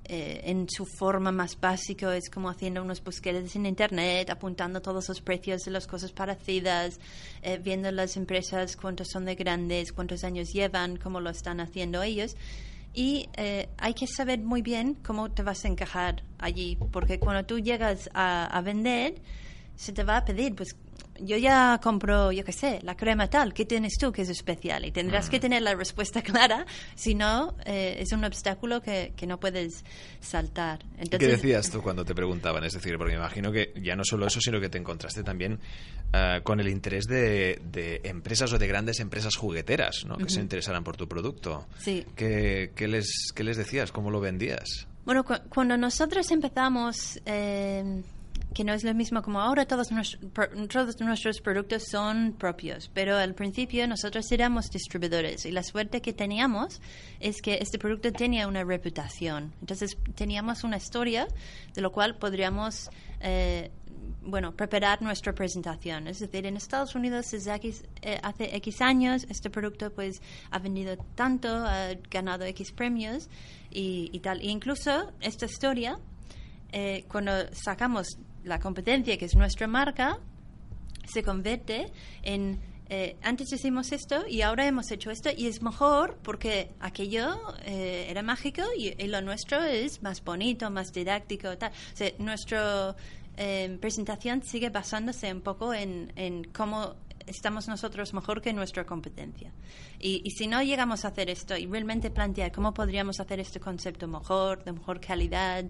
eh, 0.06 0.42
en 0.44 0.68
su 0.68 0.84
forma 0.84 1.32
más 1.32 1.58
básica 1.58 2.14
es 2.14 2.28
como 2.28 2.50
haciendo 2.50 2.82
unos 2.82 3.02
búsquedas 3.02 3.56
en 3.56 3.64
internet, 3.64 4.28
apuntando 4.28 4.82
todos 4.82 5.08
los 5.08 5.20
precios 5.20 5.62
de 5.62 5.70
las 5.70 5.86
cosas 5.86 6.12
parecidas, 6.12 7.00
eh, 7.42 7.58
viendo 7.62 7.90
las 7.90 8.16
empresas 8.16 8.76
cuántos 8.76 9.08
son 9.08 9.24
de 9.24 9.34
grandes, 9.34 9.92
cuántos 9.92 10.22
años 10.24 10.52
llevan, 10.52 10.96
cómo 10.96 11.20
lo 11.20 11.30
están 11.30 11.60
haciendo 11.60 12.02
ellos. 12.02 12.36
Y 12.92 13.28
eh, 13.36 13.68
hay 13.78 13.94
que 13.94 14.06
saber 14.06 14.40
muy 14.40 14.62
bien 14.62 14.94
cómo 14.94 15.30
te 15.30 15.42
vas 15.42 15.64
a 15.64 15.68
encajar 15.68 16.22
allí, 16.38 16.76
porque 16.92 17.18
cuando 17.18 17.44
tú 17.44 17.58
llegas 17.58 18.10
a, 18.12 18.44
a 18.46 18.60
vender, 18.60 19.14
se 19.74 19.92
te 19.92 20.04
va 20.04 20.18
a 20.18 20.24
pedir, 20.24 20.54
pues 20.54 20.76
yo 21.20 21.36
ya 21.36 21.80
compro, 21.82 22.32
yo 22.32 22.44
qué 22.44 22.52
sé, 22.52 22.80
la 22.82 22.96
crema 22.96 23.28
tal, 23.28 23.54
¿qué 23.54 23.64
tienes 23.64 23.98
tú 23.98 24.12
que 24.12 24.22
es 24.22 24.28
especial? 24.28 24.84
Y 24.84 24.92
tendrás 24.92 25.30
que 25.30 25.38
mm. 25.38 25.40
tener 25.40 25.62
la 25.62 25.74
respuesta 25.74 26.22
clara, 26.22 26.66
si 26.94 27.14
no, 27.14 27.54
eh, 27.64 27.96
es 28.00 28.12
un 28.12 28.24
obstáculo 28.24 28.80
que, 28.80 29.12
que 29.16 29.26
no 29.26 29.38
puedes 29.38 29.84
saltar. 30.20 30.84
Entonces, 30.98 31.18
¿Qué 31.18 31.26
decías 31.26 31.70
tú 31.70 31.82
cuando 31.82 32.04
te 32.04 32.14
preguntaban? 32.14 32.64
Es 32.64 32.74
decir, 32.74 32.96
porque 32.98 33.12
me 33.12 33.18
imagino 33.18 33.52
que 33.52 33.72
ya 33.80 33.96
no 33.96 34.04
solo 34.04 34.26
eso, 34.26 34.40
sino 34.40 34.60
que 34.60 34.68
te 34.68 34.78
encontraste 34.78 35.22
también 35.22 35.58
eh, 36.12 36.40
con 36.42 36.60
el 36.60 36.68
interés 36.68 37.06
de, 37.06 37.60
de, 37.64 38.00
empresas 38.04 38.52
o 38.52 38.58
de 38.58 38.66
grandes 38.66 39.00
empresas 39.00 39.36
jugueteras, 39.36 40.04
¿no? 40.06 40.16
Que 40.16 40.28
se 40.28 40.40
interesaran 40.40 40.84
por 40.84 40.96
tu 40.96 41.08
producto. 41.08 41.66
Sí. 41.78 42.04
¿Qué, 42.16 42.72
qué, 42.74 42.88
les, 42.88 43.32
¿Qué 43.34 43.44
les 43.44 43.56
decías? 43.56 43.92
¿Cómo 43.92 44.10
lo 44.10 44.20
vendías? 44.20 44.86
Bueno, 45.04 45.24
cuando 45.48 45.76
nosotros 45.76 46.30
empezamos... 46.30 47.20
Eh, 47.26 48.02
que 48.54 48.64
no 48.64 48.72
es 48.72 48.84
lo 48.84 48.94
mismo 48.94 49.20
como 49.20 49.40
ahora 49.40 49.66
todos 49.66 49.90
nuestros, 49.90 50.22
todos 50.68 51.00
nuestros 51.00 51.40
productos 51.40 51.84
son 51.90 52.32
propios, 52.38 52.90
pero 52.94 53.16
al 53.16 53.34
principio 53.34 53.86
nosotros 53.86 54.30
éramos 54.32 54.70
distribuidores 54.70 55.44
y 55.44 55.50
la 55.50 55.62
suerte 55.62 56.00
que 56.00 56.12
teníamos 56.12 56.80
es 57.20 57.42
que 57.42 57.58
este 57.60 57.78
producto 57.78 58.12
tenía 58.12 58.46
una 58.46 58.64
reputación. 58.64 59.52
Entonces 59.60 59.98
teníamos 60.14 60.64
una 60.64 60.76
historia 60.76 61.26
de 61.74 61.82
lo 61.82 61.90
cual 61.90 62.16
podríamos 62.16 62.88
eh, 63.20 63.70
bueno, 64.22 64.52
preparar 64.52 65.02
nuestra 65.02 65.34
presentación. 65.34 66.06
Es 66.06 66.20
decir, 66.20 66.46
en 66.46 66.56
Estados 66.56 66.94
Unidos 66.94 67.30
desde 67.30 67.54
eh, 68.02 68.20
hace 68.22 68.56
X 68.56 68.80
años 68.80 69.26
este 69.28 69.50
producto 69.50 69.92
pues 69.92 70.22
ha 70.50 70.58
vendido 70.58 70.96
tanto, 71.14 71.48
ha 71.48 71.94
ganado 72.10 72.44
X 72.44 72.72
premios 72.72 73.28
y, 73.70 74.10
y 74.12 74.20
tal. 74.20 74.40
E 74.40 74.46
incluso 74.46 75.12
esta 75.20 75.46
historia, 75.46 75.98
eh, 76.72 77.04
cuando 77.08 77.32
sacamos 77.52 78.18
la 78.44 78.60
competencia, 78.60 79.16
que 79.18 79.24
es 79.24 79.34
nuestra 79.34 79.66
marca, 79.66 80.18
se 81.06 81.22
convierte 81.22 81.92
en 82.22 82.60
eh, 82.90 83.16
antes 83.22 83.50
hicimos 83.50 83.92
esto 83.92 84.24
y 84.28 84.42
ahora 84.42 84.66
hemos 84.66 84.90
hecho 84.90 85.10
esto 85.10 85.30
y 85.34 85.46
es 85.46 85.62
mejor 85.62 86.18
porque 86.22 86.70
aquello 86.80 87.34
eh, 87.64 88.06
era 88.10 88.22
mágico 88.22 88.62
y, 88.76 89.02
y 89.02 89.06
lo 89.08 89.22
nuestro 89.22 89.62
es 89.64 90.02
más 90.02 90.22
bonito, 90.22 90.70
más 90.70 90.92
didáctico, 90.92 91.56
tal. 91.56 91.72
O 91.72 92.22
nuestra 92.22 92.94
eh, 93.38 93.78
presentación 93.80 94.42
sigue 94.42 94.68
basándose 94.68 95.32
un 95.32 95.40
poco 95.40 95.72
en, 95.72 96.12
en 96.16 96.44
cómo 96.44 96.96
estamos 97.26 97.68
nosotros 97.68 98.14
mejor 98.14 98.40
que 98.40 98.52
nuestra 98.52 98.84
competencia. 98.84 99.52
Y, 99.98 100.22
y 100.24 100.30
si 100.30 100.46
no 100.46 100.62
llegamos 100.62 101.04
a 101.04 101.08
hacer 101.08 101.30
esto 101.30 101.56
y 101.56 101.66
realmente 101.66 102.10
plantear 102.10 102.52
cómo 102.52 102.74
podríamos 102.74 103.20
hacer 103.20 103.40
este 103.40 103.60
concepto 103.60 104.06
mejor, 104.08 104.64
de 104.64 104.72
mejor 104.72 105.00
calidad, 105.00 105.64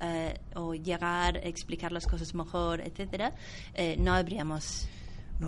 eh, 0.00 0.34
o 0.54 0.74
llegar 0.74 1.36
a 1.36 1.48
explicar 1.48 1.92
las 1.92 2.06
cosas 2.06 2.34
mejor, 2.34 2.80
etcétera, 2.80 3.32
eh, 3.74 3.96
no 3.98 4.12
habríamos 4.12 4.88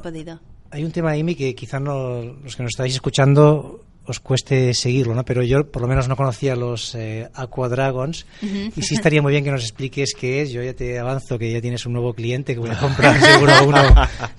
podido. 0.02 0.40
Hay 0.70 0.84
un 0.84 0.92
tema, 0.92 1.12
Amy, 1.12 1.34
que 1.34 1.54
quizás 1.54 1.80
no, 1.80 2.22
los 2.22 2.54
que 2.54 2.62
nos 2.62 2.70
estáis 2.70 2.94
escuchando 2.94 3.84
os 4.06 4.20
cueste 4.20 4.72
seguirlo, 4.72 5.14
¿no? 5.14 5.24
Pero 5.24 5.42
yo 5.42 5.68
por 5.70 5.82
lo 5.82 5.88
menos 5.88 6.06
no 6.06 6.16
conocía 6.16 6.54
los 6.54 6.94
eh, 6.94 7.28
Aqua 7.34 7.68
Dragons 7.68 8.24
y 8.40 8.82
sí 8.82 8.94
estaría 8.94 9.20
muy 9.20 9.32
bien 9.32 9.42
que 9.42 9.50
nos 9.50 9.62
expliques 9.62 10.14
qué 10.18 10.42
es. 10.42 10.52
Yo 10.52 10.62
ya 10.62 10.74
te 10.74 10.98
avanzo 10.98 11.38
que 11.38 11.50
ya 11.50 11.60
tienes 11.60 11.86
un 11.86 11.94
nuevo 11.94 12.14
cliente 12.14 12.54
que 12.54 12.60
voy 12.60 12.70
a 12.70 12.78
comprar 12.78 13.20
seguro 13.20 13.52
uno 13.66 13.82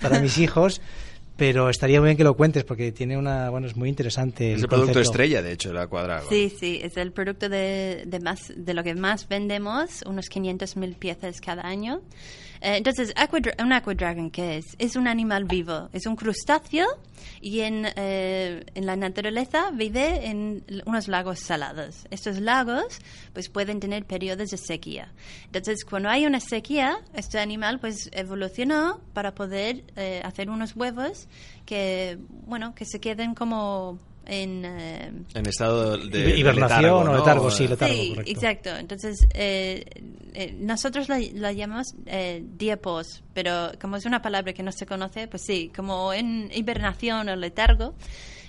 para 0.01 0.19
mis 0.21 0.37
hijos. 0.37 0.81
Pero 1.37 1.69
estaría 1.69 1.99
muy 1.99 2.07
bien 2.07 2.17
que 2.17 2.23
lo 2.23 2.35
cuentes 2.35 2.63
porque 2.63 2.91
tiene 2.91 3.15
una, 3.15 3.49
bueno, 3.51 3.67
es 3.67 3.75
muy 3.75 3.89
interesante. 3.89 4.53
Es 4.53 4.63
el, 4.63 4.67
producto 4.67 4.99
estrella, 4.99 5.41
de 5.43 5.51
hecho, 5.51 5.69
el 5.69 5.77
Aquadragon. 5.77 6.27
Sí, 6.27 6.51
sí, 6.59 6.79
es 6.83 6.97
el 6.97 7.11
producto 7.11 7.47
de, 7.47 8.03
de, 8.07 8.19
más, 8.19 8.51
de 8.55 8.73
lo 8.73 8.83
que 8.83 8.95
más 8.95 9.27
vendemos, 9.27 10.03
unos 10.07 10.25
500.000 10.31 10.95
piezas 10.95 11.39
cada 11.39 11.67
año. 11.67 12.01
Eh, 12.61 12.77
entonces, 12.77 13.13
un 13.59 13.73
aquadragon, 13.73 14.31
¿qué 14.31 14.57
es? 14.57 14.65
Es 14.79 14.95
un 14.95 15.07
animal 15.07 15.45
vivo, 15.45 15.89
es 15.93 16.05
un 16.05 16.15
crustáceo 16.15 16.87
y 17.41 17.61
en, 17.61 17.87
eh, 17.95 18.65
en 18.73 18.85
la 18.85 18.95
naturaleza 18.95 19.71
vive 19.71 20.27
en 20.27 20.63
unos 20.85 21.07
lagos 21.07 21.39
salados. 21.39 22.07
Estos 22.11 22.39
lagos 22.39 22.99
pues 23.33 23.49
pueden 23.49 23.79
tener 23.79 24.05
periodos 24.05 24.49
de 24.49 24.57
sequía. 24.57 25.11
Entonces, 25.45 25.83
cuando 25.85 26.09
hay 26.09 26.25
una 26.25 26.39
sequía, 26.39 26.99
este 27.13 27.39
animal 27.39 27.79
pues 27.79 28.09
evolucionó 28.13 29.01
para 29.13 29.33
poder 29.33 29.83
eh, 29.95 30.21
hacer 30.23 30.49
unos 30.49 30.75
huevos 30.75 31.27
que, 31.65 32.17
bueno, 32.45 32.73
que 32.73 32.85
se 32.85 32.99
queden 32.99 33.35
como 33.35 33.99
en, 34.27 34.63
eh, 34.65 35.11
en 35.33 35.45
estado 35.47 35.97
de 35.97 36.37
hibernación 36.37 36.81
letargo, 36.81 36.99
o 36.99 37.03
¿no? 37.05 37.17
letargo, 37.17 37.49
sí, 37.51 37.67
letargo, 37.67 37.95
sí, 37.95 38.09
correcto. 38.09 38.31
exacto. 38.31 38.69
Entonces, 38.77 39.27
eh, 39.33 39.85
eh, 40.33 40.55
nosotros 40.59 41.09
la, 41.09 41.19
la 41.33 41.51
llamamos 41.53 41.87
eh, 42.05 42.43
diapos, 42.57 43.23
pero 43.33 43.71
como 43.81 43.95
es 43.95 44.05
una 44.05 44.21
palabra 44.21 44.53
que 44.53 44.63
no 44.63 44.71
se 44.71 44.85
conoce, 44.85 45.27
pues 45.27 45.43
sí, 45.45 45.71
como 45.75 46.13
en 46.13 46.49
hibernación 46.53 47.29
o 47.29 47.35
letargo. 47.35 47.95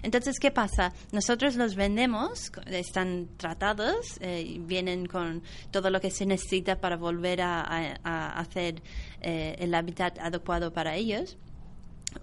Entonces, 0.03 0.39
¿qué 0.39 0.53
pasa? 0.53 0.93
Nosotros 1.11 1.57
los 1.57 1.75
vendemos, 1.75 2.53
están 2.67 3.29
tratados, 3.37 3.97
eh, 4.21 4.57
vienen 4.61 5.07
con 5.07 5.43
todo 5.73 5.91
lo 5.91 6.01
que 6.01 6.13
se 6.13 6.25
necesita 6.25 6.81
para 6.81 6.97
volver 6.97 7.41
a, 7.43 7.63
a- 7.63 7.97
a 8.05 8.39
hacer 8.41 8.81
eh, 9.21 9.57
el 9.59 9.75
hábitat 9.75 10.17
adecuado 10.21 10.73
para 10.73 10.95
ellos. 10.95 11.37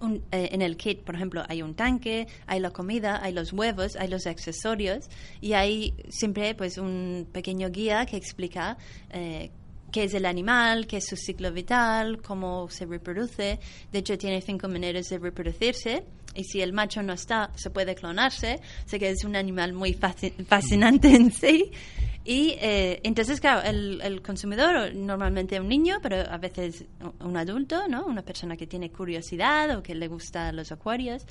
Un- 0.00 0.22
eh, 0.32 0.48
en 0.52 0.62
el 0.62 0.76
kit, 0.76 1.00
por 1.02 1.14
ejemplo, 1.14 1.42
hay 1.48 1.62
un 1.62 1.74
tanque, 1.74 2.26
hay 2.46 2.60
la 2.60 2.70
comida, 2.70 3.20
hay 3.22 3.32
los 3.32 3.52
huevos, 3.52 3.96
hay 3.96 4.08
los 4.08 4.26
accesorios 4.26 5.08
y 5.40 5.52
hay 5.54 5.94
siempre 6.08 6.54
pues 6.54 6.78
un 6.78 7.26
pequeño 7.32 7.70
guía 7.70 8.06
que 8.06 8.16
explica 8.16 8.76
eh, 9.10 9.50
qué 9.92 10.04
es 10.04 10.14
el 10.14 10.26
animal, 10.26 10.86
qué 10.86 10.98
es 10.98 11.06
su 11.06 11.16
ciclo 11.16 11.52
vital, 11.52 12.20
cómo 12.22 12.68
se 12.70 12.86
reproduce. 12.86 13.58
De 13.92 13.98
hecho, 13.98 14.18
tiene 14.18 14.40
cinco 14.42 14.68
maneras 14.68 15.08
de 15.08 15.18
reproducirse 15.18 16.04
y 16.36 16.44
si 16.44 16.60
el 16.60 16.72
macho 16.72 17.02
no 17.02 17.12
está, 17.14 17.50
se 17.54 17.70
puede 17.70 17.94
clonarse. 17.94 18.60
Sea 18.84 18.98
que 18.98 19.10
es 19.10 19.24
un 19.24 19.36
animal 19.36 19.72
muy 19.72 19.94
fasci- 19.94 20.32
fascinante 20.46 21.08
en 21.14 21.32
sí. 21.32 21.70
Y 22.24 22.56
eh, 22.60 23.00
entonces, 23.04 23.40
claro, 23.40 23.62
el, 23.62 24.00
el 24.02 24.20
consumidor, 24.20 24.94
normalmente 24.94 25.60
un 25.60 25.68
niño, 25.68 25.98
pero 26.02 26.16
a 26.28 26.38
veces 26.38 26.84
un 27.20 27.36
adulto, 27.36 27.86
¿no? 27.88 28.04
Una 28.04 28.22
persona 28.22 28.56
que 28.56 28.66
tiene 28.66 28.90
curiosidad 28.90 29.76
o 29.78 29.82
que 29.82 29.94
le 29.94 30.08
gustan 30.08 30.56
los 30.56 30.72
acuarios, 30.72 31.22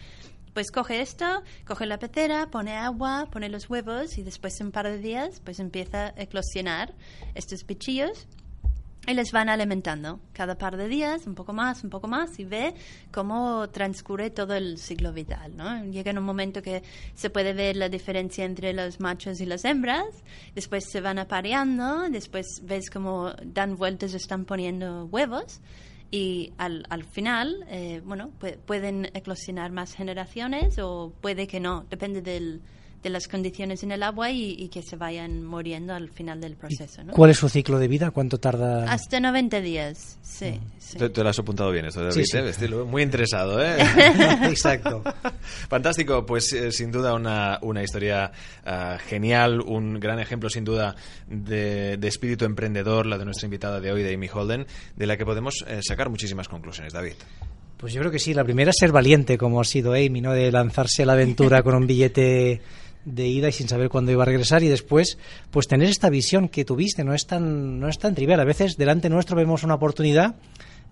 pues 0.54 0.72
coge 0.72 1.02
esto, 1.02 1.44
coge 1.68 1.86
la 1.86 2.00
pecera, 2.00 2.48
pone 2.50 2.72
agua, 2.78 3.28
pone 3.30 3.50
los 3.50 3.70
huevos 3.70 4.18
y 4.18 4.24
después 4.24 4.58
en 4.62 4.68
un 4.68 4.72
par 4.72 4.88
de 4.88 5.00
días 5.00 5.42
pues 5.44 5.60
empieza 5.60 6.14
a 6.16 6.22
eclosionar 6.22 6.94
estos 7.34 7.66
bichillos 7.66 8.26
y 9.08 9.14
les 9.14 9.32
van 9.32 9.50
alimentando 9.50 10.20
cada 10.34 10.58
par 10.58 10.78
de 10.78 10.88
días, 10.88 11.28
un 11.28 11.36
poco 11.36 11.54
más, 11.54 11.84
un 11.84 11.90
poco 11.90 12.08
más, 12.08 12.40
y 12.40 12.46
ve 12.46 12.74
cómo 13.12 13.70
transcurre 13.70 14.30
todo 14.30 14.56
el 14.56 14.78
ciclo 14.78 15.14
vital, 15.14 15.56
¿no? 15.56 15.84
Llega 15.86 16.12
en 16.12 16.18
un 16.18 16.24
momento 16.24 16.62
que 16.62 16.82
se 17.14 17.30
puede 17.30 17.54
ver 17.54 17.76
la 17.76 17.90
diferencia 17.90 18.46
entre 18.46 18.74
los 18.74 19.00
machos 19.00 19.40
y 19.42 19.46
las 19.46 19.64
hembras, 19.66 20.06
después 20.56 20.86
se 20.90 21.02
van 21.02 21.20
apareando, 21.20 22.10
después 22.10 22.46
ves 22.64 22.90
cómo 22.90 23.32
dan 23.44 23.76
vueltas, 23.78 24.14
están 24.14 24.46
poniendo 24.46 25.06
huevos, 25.06 25.62
y 26.12 26.54
al, 26.58 26.86
al 26.90 27.04
final, 27.04 27.66
eh, 27.68 28.02
bueno, 28.06 28.32
pu- 28.40 28.58
pueden 28.66 29.06
eclosionar 29.14 29.72
más 29.72 29.94
generaciones 29.94 30.78
o 30.80 31.12
puede 31.20 31.48
que 31.48 31.60
no, 31.60 31.86
depende 31.90 32.22
del, 32.22 32.62
de 33.06 33.12
las 33.12 33.28
condiciones 33.28 33.84
en 33.84 33.92
el 33.92 34.02
agua 34.02 34.32
y, 34.32 34.56
y 34.58 34.68
que 34.70 34.82
se 34.82 34.96
vayan 34.96 35.44
muriendo 35.46 35.94
al 35.94 36.10
final 36.10 36.42
del 36.42 36.56
proceso, 36.56 37.04
¿no? 37.04 37.14
¿Cuál 37.14 37.30
es 37.30 37.38
su 37.38 37.48
ciclo 37.50 37.78
de 37.78 37.88
vida? 37.88 38.10
¿Cuánto 38.10 38.40
tarda? 38.40 38.92
Hasta 38.92 39.20
90 39.20 39.62
días, 39.62 40.18
sí. 40.24 40.60
sí. 40.80 40.98
Te, 40.98 41.10
te 41.10 41.22
lo 41.24 41.30
has 41.30 41.38
apuntado 41.38 41.70
bien 41.72 41.86
esto, 41.86 42.00
David, 42.02 42.16
Sí, 42.16 42.26
sí. 42.26 42.66
¿eh? 42.66 42.68
Muy 42.84 43.04
interesado, 43.04 43.64
¿eh? 43.64 43.78
Exacto. 44.50 45.04
Fantástico, 45.70 46.26
pues 46.26 46.52
eh, 46.54 46.72
sin 46.72 46.92
duda 46.92 47.14
una, 47.14 47.60
una 47.62 47.84
historia 47.84 48.32
ah, 48.66 48.98
genial, 49.06 49.62
un 49.62 50.00
gran 50.00 50.20
ejemplo 50.20 50.50
sin 50.50 50.66
duda 50.66 50.96
de, 51.28 51.98
de 51.98 52.08
espíritu 52.08 52.46
emprendedor, 52.46 53.06
la 53.06 53.20
de 53.20 53.26
nuestra 53.26 53.46
invitada 53.46 53.80
de 53.80 53.92
hoy, 53.92 54.02
de 54.02 54.16
Amy 54.16 54.30
Holden, 54.34 54.66
de 54.96 55.06
la 55.06 55.16
que 55.16 55.26
podemos 55.26 55.64
eh, 55.68 55.82
sacar 55.84 56.10
muchísimas 56.10 56.48
conclusiones, 56.48 56.92
David. 56.92 57.14
Pues 57.78 57.94
yo 57.94 58.00
creo 58.00 58.12
que 58.12 58.18
sí. 58.18 58.34
La 58.34 58.44
primera 58.44 58.72
es 58.72 58.78
ser 58.80 58.92
valiente, 58.92 59.38
como 59.38 59.62
ha 59.62 59.64
sido 59.64 59.94
Amy, 59.94 60.22
¿no? 60.22 60.34
De 60.34 60.52
lanzarse 60.52 61.04
a 61.04 61.06
la 61.06 61.14
aventura 61.14 61.62
con 61.62 61.76
un 61.76 61.86
billete 61.86 62.62
de 63.06 63.28
ida 63.28 63.50
y 63.50 63.52
sin 63.52 63.70
saber 63.70 63.90
cuándo 63.90 64.12
iba 64.12 64.24
a 64.24 64.26
regresar 64.26 64.64
y 64.64 64.68
después 64.68 65.18
pues 65.52 65.68
tener 65.68 65.90
esta 65.90 66.10
visión 66.10 66.50
que 66.50 66.66
tuviste. 66.66 67.04
No 67.04 67.14
es 67.14 67.26
tan 67.28 67.80
no 67.80 67.88
es 67.88 67.98
tan 67.98 68.16
trivial. 68.16 68.40
A 68.40 68.46
veces 68.46 68.78
delante 68.78 69.10
nuestro 69.10 69.38
vemos 69.38 69.64
una 69.64 69.76
oportunidad 69.76 70.36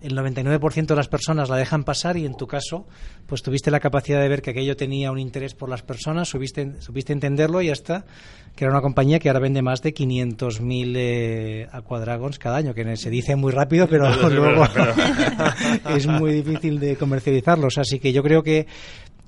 el 0.04 0.16
99% 0.16 0.86
de 0.86 0.96
las 0.96 1.08
personas 1.08 1.48
la 1.48 1.56
dejan 1.56 1.82
pasar 1.82 2.16
y 2.18 2.26
en 2.26 2.36
tu 2.36 2.46
caso 2.46 2.86
pues 3.26 3.42
tuviste 3.42 3.70
la 3.70 3.80
capacidad 3.80 4.20
de 4.20 4.28
ver 4.28 4.42
que 4.42 4.50
aquello 4.50 4.76
tenía 4.76 5.10
un 5.10 5.18
interés 5.18 5.54
por 5.54 5.70
las 5.70 5.82
personas 5.82 6.28
supiste, 6.28 6.80
supiste 6.80 7.14
entenderlo 7.14 7.62
y 7.62 7.70
hasta 7.70 8.04
que 8.54 8.64
era 8.64 8.72
una 8.72 8.82
compañía 8.82 9.18
que 9.18 9.30
ahora 9.30 9.40
vende 9.40 9.62
más 9.62 9.80
de 9.80 9.94
500.000 9.94 10.92
eh, 10.96 11.68
Aquadragons 11.72 12.38
cada 12.38 12.58
año 12.58 12.74
que 12.74 12.96
se 12.96 13.08
dice 13.08 13.34
muy 13.34 13.50
rápido 13.50 13.88
pero 13.88 14.10
luego 14.28 14.66
es 15.96 16.06
muy 16.06 16.34
difícil 16.34 16.78
de 16.78 16.96
comercializarlos. 16.96 17.78
Así 17.78 17.98
que 17.98 18.12
yo 18.12 18.22
creo 18.22 18.42
que 18.42 18.66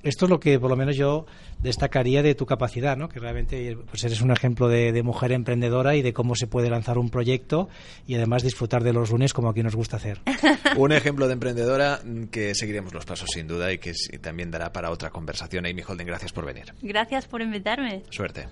esto 0.09 0.25
es 0.25 0.29
lo 0.29 0.39
que 0.39 0.59
por 0.59 0.69
lo 0.69 0.75
menos 0.75 0.95
yo 0.95 1.25
destacaría 1.59 2.21
de 2.23 2.35
tu 2.35 2.45
capacidad, 2.45 2.97
¿no? 2.97 3.09
que 3.09 3.19
realmente 3.19 3.77
pues 3.89 4.03
eres 4.03 4.21
un 4.21 4.31
ejemplo 4.31 4.67
de, 4.67 4.91
de 4.91 5.03
mujer 5.03 5.31
emprendedora 5.31 5.95
y 5.95 6.01
de 6.01 6.13
cómo 6.13 6.35
se 6.35 6.47
puede 6.47 6.69
lanzar 6.69 6.97
un 6.97 7.09
proyecto 7.09 7.69
y 8.05 8.15
además 8.15 8.43
disfrutar 8.43 8.83
de 8.83 8.93
los 8.93 9.11
lunes 9.11 9.33
como 9.33 9.49
aquí 9.49 9.63
nos 9.63 9.75
gusta 9.75 9.97
hacer. 9.97 10.19
Un 10.77 10.91
ejemplo 10.91 11.27
de 11.27 11.33
emprendedora 11.33 11.99
que 12.31 12.53
seguiremos 12.55 12.93
los 12.93 13.05
pasos 13.05 13.29
sin 13.33 13.47
duda 13.47 13.71
y 13.71 13.79
que 13.79 13.93
también 14.21 14.51
dará 14.51 14.71
para 14.71 14.91
otra 14.91 15.09
conversación. 15.09 15.65
Amy 15.65 15.81
Holden, 15.85 16.07
gracias 16.07 16.31
por 16.31 16.45
venir. 16.45 16.73
Gracias 16.81 17.27
por 17.27 17.41
invitarme. 17.41 18.03
Suerte. 18.09 18.47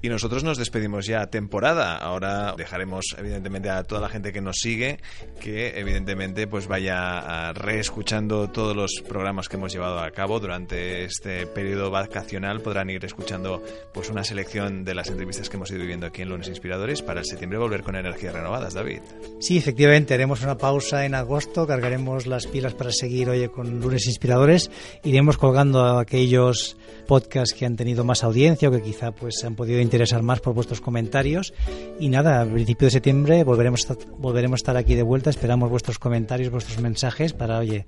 Y 0.00 0.08
nosotros 0.08 0.44
nos 0.44 0.58
despedimos 0.58 1.06
ya 1.06 1.26
temporada. 1.26 1.96
Ahora 1.96 2.54
dejaremos 2.56 3.14
evidentemente 3.18 3.70
a 3.70 3.84
toda 3.84 4.00
la 4.00 4.08
gente 4.08 4.32
que 4.32 4.40
nos 4.40 4.56
sigue 4.56 4.98
que 5.40 5.78
evidentemente 5.78 6.46
pues 6.46 6.66
vaya 6.66 7.52
reescuchando 7.52 8.50
todos 8.50 8.76
los 8.76 9.02
programas 9.06 9.48
que 9.48 9.56
hemos 9.56 9.72
llevado 9.72 10.00
a 10.00 10.10
cabo 10.10 10.40
durante 10.40 11.04
este 11.04 11.46
periodo 11.46 11.90
vacacional. 11.90 12.60
Podrán 12.60 12.90
ir 12.90 13.04
escuchando 13.04 13.62
pues 13.92 14.10
una 14.10 14.24
selección 14.24 14.84
de 14.84 14.94
las 14.94 15.08
entrevistas 15.08 15.48
que 15.48 15.56
hemos 15.56 15.70
ido 15.70 15.80
viviendo 15.80 16.06
aquí 16.06 16.22
en 16.22 16.28
Lunes 16.28 16.48
Inspiradores 16.48 17.02
para 17.02 17.20
el 17.20 17.26
septiembre 17.26 17.58
volver 17.58 17.82
con 17.82 17.96
energías 17.96 18.34
renovadas, 18.34 18.74
David. 18.74 19.00
Sí, 19.40 19.56
efectivamente, 19.56 20.14
haremos 20.14 20.42
una 20.42 20.58
pausa 20.58 21.04
en 21.04 21.14
agosto, 21.14 21.66
cargaremos 21.66 22.26
las 22.26 22.46
pilas 22.46 22.74
para 22.74 22.92
seguir 22.92 23.28
hoy 23.28 23.48
con 23.48 23.80
lunes 23.80 24.06
inspiradores, 24.06 24.70
iremos 25.04 25.36
colgando 25.36 25.98
aquellos 25.98 26.76
podcasts 27.06 27.54
que 27.54 27.66
han 27.66 27.76
tenido 27.76 28.04
más 28.04 28.24
audiencia 28.24 28.68
o 28.68 28.72
que 28.72 28.82
quizá 28.82 29.12
pues 29.12 29.36
se 29.40 29.46
han 29.52 29.56
podido 29.56 29.80
interesar 29.80 30.22
más 30.22 30.40
por 30.40 30.54
vuestros 30.54 30.80
comentarios 30.80 31.52
y 32.00 32.08
nada, 32.08 32.40
a 32.40 32.46
principio 32.46 32.86
de 32.86 32.92
septiembre 32.92 33.44
volveremos 33.44 33.88
a, 33.90 33.96
volveremos 34.16 34.58
a 34.58 34.62
estar 34.62 34.76
aquí 34.76 34.94
de 34.94 35.02
vuelta, 35.02 35.30
esperamos 35.30 35.70
vuestros 35.70 35.98
comentarios, 35.98 36.50
vuestros 36.50 36.80
mensajes 36.80 37.34
para, 37.34 37.58
oye, 37.58 37.86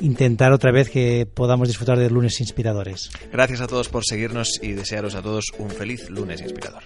intentar 0.00 0.52
otra 0.52 0.72
vez 0.72 0.90
que 0.90 1.26
podamos 1.26 1.68
disfrutar 1.68 1.98
de 1.98 2.10
lunes 2.10 2.40
inspiradores. 2.40 3.10
Gracias 3.32 3.60
a 3.60 3.66
todos 3.66 3.88
por 3.88 4.04
seguirnos 4.04 4.60
y 4.60 4.72
desearos 4.72 5.14
a 5.14 5.22
todos 5.22 5.46
un 5.58 5.70
feliz 5.70 6.10
lunes 6.10 6.40
inspirador. 6.42 6.82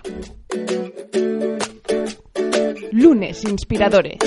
Lunes 2.92 3.44
inspiradores. 3.44 4.18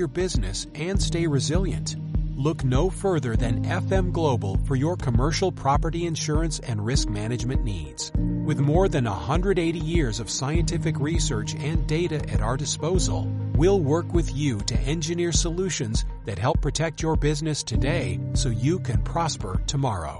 Your 0.00 0.08
business 0.08 0.66
and 0.74 1.00
stay 1.00 1.26
resilient, 1.26 1.96
look 2.34 2.64
no 2.64 2.88
further 2.88 3.36
than 3.36 3.64
FM 3.66 4.12
Global 4.12 4.56
for 4.64 4.74
your 4.74 4.96
commercial 4.96 5.52
property 5.52 6.06
insurance 6.06 6.58
and 6.60 6.84
risk 6.84 7.10
management 7.10 7.62
needs. 7.62 8.10
With 8.16 8.60
more 8.60 8.88
than 8.88 9.04
180 9.04 9.78
years 9.78 10.18
of 10.18 10.30
scientific 10.30 10.98
research 10.98 11.54
and 11.54 11.86
data 11.86 12.16
at 12.30 12.40
our 12.40 12.56
disposal, 12.56 13.30
we'll 13.54 13.80
work 13.80 14.10
with 14.14 14.34
you 14.34 14.58
to 14.60 14.74
engineer 14.78 15.32
solutions 15.32 16.06
that 16.24 16.38
help 16.38 16.62
protect 16.62 17.02
your 17.02 17.14
business 17.14 17.62
today 17.62 18.18
so 18.32 18.48
you 18.48 18.78
can 18.78 19.02
prosper 19.02 19.60
tomorrow. 19.66 20.18